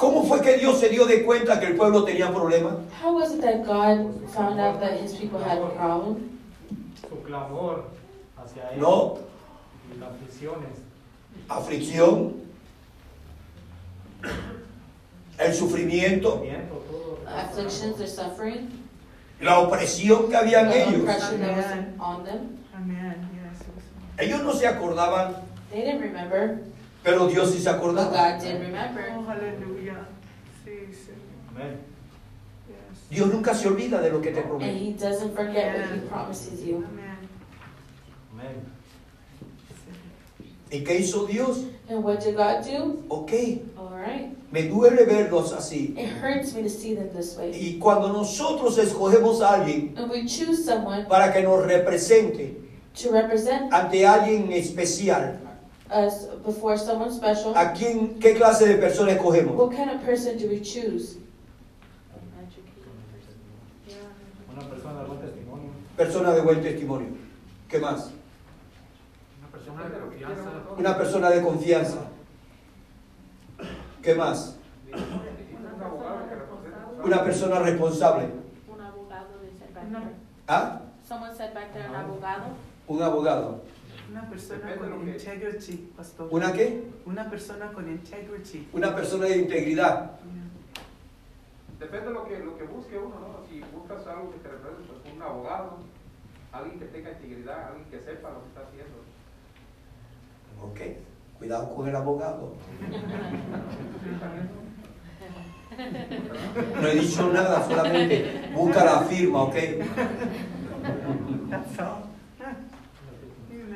[0.01, 2.75] ¿cómo fue que Dios se dio de cuenta que el pueblo tenía problemas?
[3.03, 6.39] how was it that God found out that his people had a problem?
[7.09, 7.85] su clamor
[8.39, 9.19] hacia él No,
[9.95, 10.79] y las aflicciones.
[11.49, 12.35] aflicción,
[15.39, 16.43] el sufrimiento.
[17.27, 18.69] Afflictions, their suffering,
[19.41, 21.01] la opresión que habían the ellos.
[21.03, 21.67] oppression that was
[22.01, 22.59] on them.
[22.75, 23.29] Amen.
[23.35, 24.27] Yes.
[24.27, 25.37] Ellos no se acordaban,
[25.71, 26.59] They didn't remember,
[27.03, 28.11] pero Dios sí se acordaba.
[28.11, 29.13] God did remember.
[29.17, 30.07] Oh, hallelujah.
[30.65, 31.13] Sí, sí.
[31.51, 31.79] Amén.
[32.69, 33.09] Yes.
[33.11, 34.79] Dios nunca se olvida de lo que te And promete.
[34.79, 36.77] He doesn't forget what He promises you.
[36.77, 37.29] Amen.
[38.33, 38.71] Amén.
[40.73, 41.65] ¿Y qué hizo Dios?
[41.89, 43.03] And what did God do?
[43.09, 43.33] Ok,
[43.77, 44.37] Alright.
[44.53, 45.97] me duele verlos así.
[45.99, 47.51] It hurts me to see them this way.
[47.51, 52.55] Y cuando nosotros escogemos a alguien And we choose someone para que nos represente
[53.03, 55.41] to represent ante alguien especial,
[55.91, 57.55] us before someone special.
[57.57, 59.57] ¿a quién, qué clase de persona escogemos?
[59.57, 61.17] What kind of person do we choose?
[64.53, 65.71] Una persona de buen testimonio.
[65.97, 67.09] Persona de buen testimonio.
[67.69, 68.11] ¿Qué más?
[69.39, 70.51] Una persona de confianza.
[70.79, 71.99] Una persona de confianza.
[74.03, 74.57] ¿Qué más?
[77.05, 78.29] Una persona responsable.
[78.69, 80.15] Un abogado de ser back there.
[80.49, 80.81] ¿Ah?
[81.07, 82.45] Someone said back there, un abogado.
[82.89, 83.61] Un abogado.
[84.11, 86.29] Una persona con integrity, pastor.
[86.33, 86.83] ¿Una qué?
[87.07, 88.69] Una persona con integrity.
[88.73, 90.13] Una persona de integridad.
[91.79, 93.47] Depende de lo que, lo que busque uno, ¿no?
[93.49, 95.79] Si buscas algo que te represente, pues un abogado,
[96.51, 98.97] alguien que tenga integridad, alguien que sepa lo que está haciendo.
[100.61, 100.81] Ok.
[101.39, 102.55] Cuidado con el abogado.
[106.81, 109.55] No he dicho nada, solamente busca la firma, ¿ok?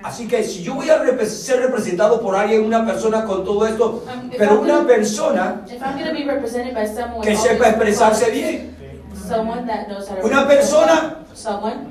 [0.05, 3.67] Así que si yo voy a repre- ser representado por alguien, una persona con todo
[3.67, 6.87] esto, Um, if pero I'm una gonna- persona If I'm going to be represented by
[6.87, 8.77] someone with que sepa expresarse bien,
[9.15, 11.87] someone that knows how to Una persona- someone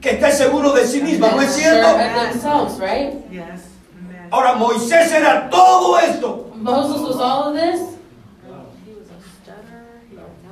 [0.00, 2.80] que esté seguro de sí misma, ¿no es sure cierto?
[2.80, 3.30] right?
[3.30, 3.62] Yes.
[4.32, 6.50] Ahora Moisés era todo esto.
[6.56, 7.80] Moses was all of this.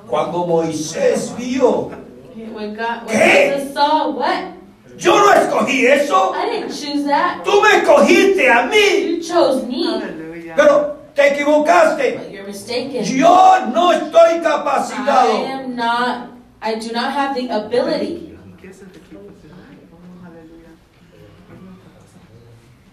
[0.09, 1.90] Cuando Moisés vio
[2.55, 3.70] When God, when ¿Qué?
[3.74, 4.53] Saw what?
[4.97, 6.32] Yo no escogí eso.
[6.34, 7.42] I didn't choose that.
[7.45, 9.16] Tú me escogiste a mí.
[9.16, 9.84] You chose me.
[10.01, 10.55] Hallelujah.
[10.57, 12.16] Pero te equivocaste.
[12.18, 13.05] But you're mistaken.
[13.05, 15.47] Yo no estoy I capacitado.
[15.47, 16.30] am not,
[16.62, 18.30] I do not have the ability.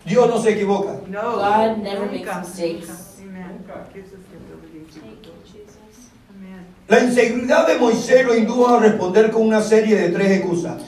[0.03, 0.99] Dios no se equivoca.
[1.07, 1.37] No.
[1.37, 2.87] God never Nunca, makes mistakes.
[3.19, 3.39] nunca.
[3.39, 3.63] Amen.
[3.67, 4.89] God gives us the ability and
[5.21, 5.67] capability.
[6.35, 6.65] Amen.
[6.87, 10.81] La inseguridad de Moisés lo indujo a responder con una serie de tres excusas.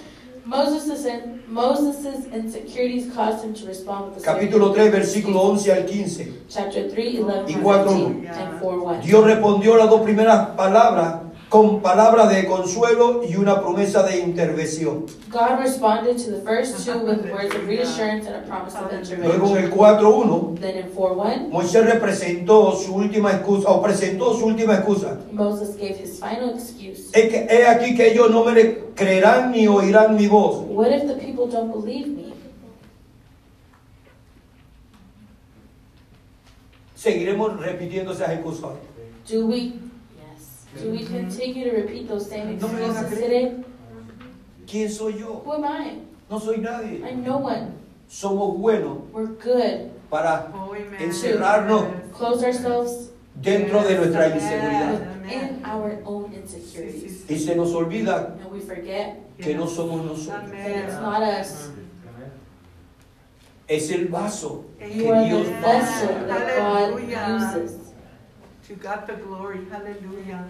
[0.46, 5.72] Moses' in, Moses' insecurities caused him to respond with series Capítulo of 3, versículo 11
[5.72, 6.34] al 15.
[6.50, 8.30] Chapter 3, 11, Y cuatro, 15, uno.
[8.30, 9.02] and 4, 1.
[9.02, 11.16] Dios respondió las dos primeras palabras
[11.54, 15.06] con palabras de consuelo y una promesa de intervención.
[15.30, 19.56] God responded to the first two with words of reassurance and a promise of Luego
[19.56, 19.66] en intervention.
[19.66, 24.78] el 4.1, Then in 4, 1, Moisés representó su última excusa, o presentó su última
[24.78, 25.20] excusa.
[25.32, 27.12] Moses gave his final excuse.
[27.14, 30.66] Es que he aquí que ellos no me creerán ni oirán mi voz.
[30.68, 32.34] What if the people don't believe me?
[36.96, 38.72] Seguiremos repitiendo esas excusas.
[39.30, 39.74] Do we,
[40.82, 43.50] do we continue to repeat those same No me van a excuses creer.
[43.52, 43.64] today?
[44.68, 45.42] ¿Quién soy yo?
[45.46, 46.00] Who am I?
[46.30, 47.04] No soy nadie.
[47.04, 47.74] I'm no one.
[48.10, 49.92] Somos buenos We're good.
[50.10, 51.02] para Oh, amen.
[51.02, 53.10] encerrarnos Close ourselves
[53.42, 55.00] dentro de nuestra inseguridad.
[55.24, 57.26] within our own insecurities.
[57.30, 60.52] Y se nos olvida And we forget que no somos nosotros.
[60.52, 61.70] that it's not us.
[63.68, 67.56] Es el vaso que You are Dios vessel that God Hallelujah.
[67.56, 67.78] uses.
[68.68, 69.60] To God the glory.
[69.70, 70.46] Hallelujah.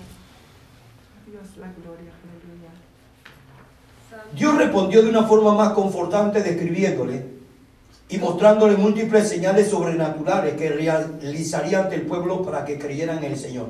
[1.26, 2.12] Dios la gloria.
[2.22, 2.74] Hallelujah.
[4.36, 7.26] Dios respondió de una forma más confortante describiéndole
[8.10, 13.38] y mostrándole múltiples señales sobrenaturales que realizaría ante el pueblo para que creyeran en el
[13.38, 13.70] Señor.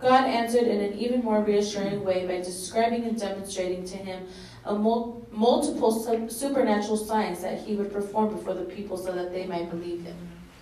[0.00, 4.20] God answered in an even more reassuring way by describing and demonstrating to him
[4.64, 9.32] a mul- multiple su- supernatural signs that he would perform before the people so that
[9.32, 10.14] they might believe him.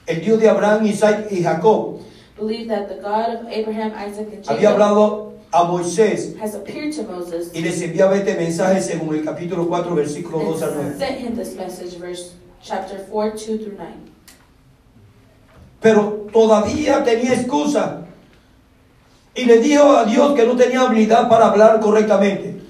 [0.06, 2.00] El Dios de Abraham, Isaac y Jacob
[2.36, 6.92] Believe that the God of Abraham, Isaac, and había Jacob hablado a Moisés has appeared
[6.92, 10.86] to Moses y les enviaba este mensaje según el capítulo 4, versículo 2 al 9.
[10.90, 13.88] and sent him this message, verse chapter 4, 2 through 9.
[15.80, 18.04] Pero todavía tenía excusa
[19.34, 22.65] y le dijo a Dios que no tenía habilidad para hablar correctamente.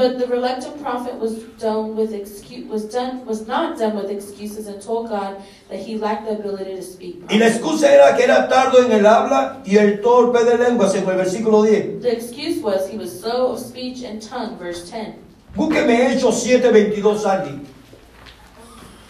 [0.00, 4.66] But the reluctant prophet was done with excuse was done was not done with excuses
[4.66, 5.36] and told God
[5.68, 7.16] that he lacked the ability to speak.
[7.28, 10.88] Y la excusa era que era tardo en el habla y el torpe de lengua,
[10.88, 12.00] según el versículo 10.
[12.00, 15.16] The excuse was he was slow of speech and tongue, verse 10.
[15.54, 17.66] Búsqueme Hechos 7:22 alguien.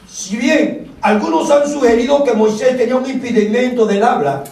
[0.09, 4.43] Si bien algunos han sugerido que Moisés tenía un impedimento del habla,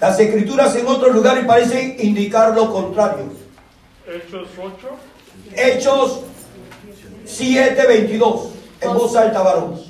[0.00, 3.26] las escrituras en otros lugares parecen indicar lo contrario.
[4.06, 5.13] Hechos 8.
[5.52, 6.20] Hechos
[7.26, 8.50] 7:22.
[8.80, 9.80] En voz alta, varón.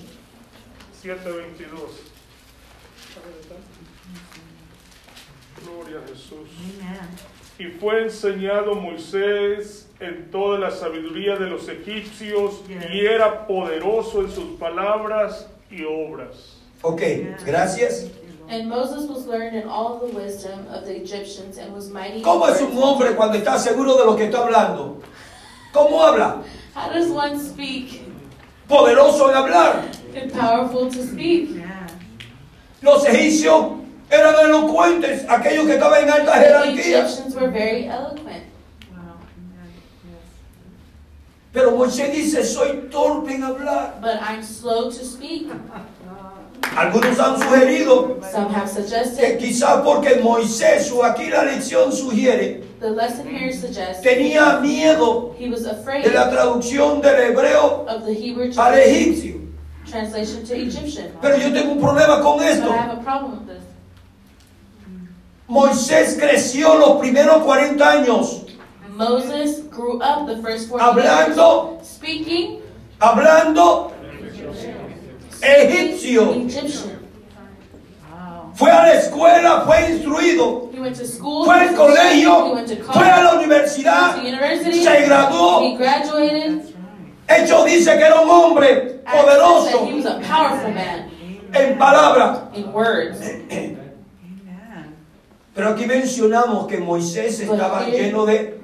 [1.03, 2.05] 7:22.
[5.65, 6.49] Gloria a Jesús.
[7.59, 14.31] Y fue enseñado Moisés en toda la sabiduría de los egipcios y era poderoso en
[14.31, 16.57] sus palabras y obras.
[16.83, 17.03] Ok,
[17.47, 18.07] gracias.
[18.49, 22.21] And Moses was learned in all the wisdom of the Egyptians and was mighty.
[22.21, 25.01] ¿Cómo es un hombre cuando está seguro de lo que está hablando?
[25.75, 26.41] ¿Cómo habla?
[26.73, 28.03] How does one speak?
[28.69, 29.85] Poderoso en hablar.
[30.15, 31.51] And powerful to speak.
[31.57, 31.89] Yeah.
[32.81, 37.35] Los egipcios eran elocuentes, aquellos que estaban en alta The jerarquía.
[37.35, 38.45] Were very eloquent.
[38.93, 39.19] Wow.
[40.05, 40.23] Yes.
[41.53, 44.01] Pero Moisés dice, soy torpe en hablar.
[44.01, 45.49] But I'm slow to speak.
[46.77, 52.63] Algunos han sugerido Some have que suggested quizás porque Moisés, o aquí la lección sugiere,
[52.85, 58.05] the lesson here suggests tenía miedo he was afraid de la traducción del hebreo of
[58.05, 59.41] the Hebrew al egipcio.
[59.87, 61.11] translation to Egyptian.
[61.23, 62.69] Pero yo tengo un problema con But esto.
[62.71, 63.65] I have a problem with this.
[65.49, 68.43] Moisés creció los primeros 40 años
[68.91, 72.61] Moses grew up the first 40 hablando, years speaking
[73.01, 73.93] hablando
[75.41, 76.33] egipcio.
[76.35, 76.94] Egyptian.
[78.55, 81.45] Fue a la escuela, fue instruido, He went to school.
[81.45, 82.55] fue al colegio,
[82.93, 85.61] fue a la universidad, se graduó.
[87.27, 91.11] Hecho dice que era un hombre poderoso he was a powerful man
[91.53, 92.49] en palabra.
[92.55, 93.19] in words.
[93.51, 93.79] Amen.
[95.55, 98.59] Pero aquí mencionamos que Moisés estaba lleno de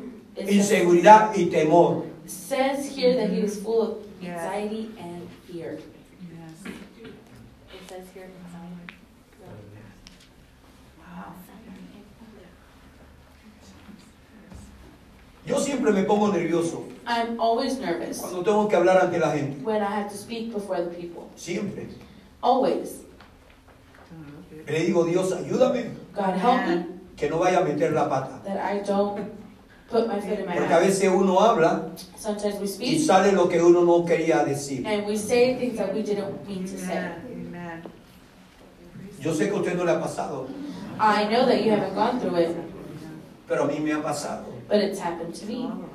[0.47, 2.05] inseguridad y temor.
[2.27, 4.35] says here that he was full of Yeah.
[4.37, 5.79] anxiety and fear.
[6.21, 6.73] Yes.
[7.73, 8.95] It says here anxiety.
[10.99, 11.33] Wow.
[15.51, 19.63] Yo siempre me pongo nervioso I'm always nervous cuando tengo que hablar ante la gente.
[19.65, 21.29] when I have to speak before the people.
[21.37, 21.89] Siempre.
[22.41, 23.03] Always.
[24.67, 26.85] Le digo, Dios, ayúdame God help me
[27.17, 28.41] que no vaya a meter la pata.
[28.45, 29.29] that I don't
[29.91, 33.33] put my foot in my Porque a veces uno habla Sometimes we y speak sale
[33.33, 34.87] lo que uno no quería decir.
[34.87, 36.97] and we say things that we didn't mean to say.
[37.27, 37.83] Amen.
[39.21, 40.47] Yo sé que usted no le ha pasado,
[41.01, 42.57] I know that you haven't gone through it,
[43.49, 44.45] pero a mí me ha pasado.
[44.71, 45.69] But it's happened to me.
[45.69, 45.90] Oh.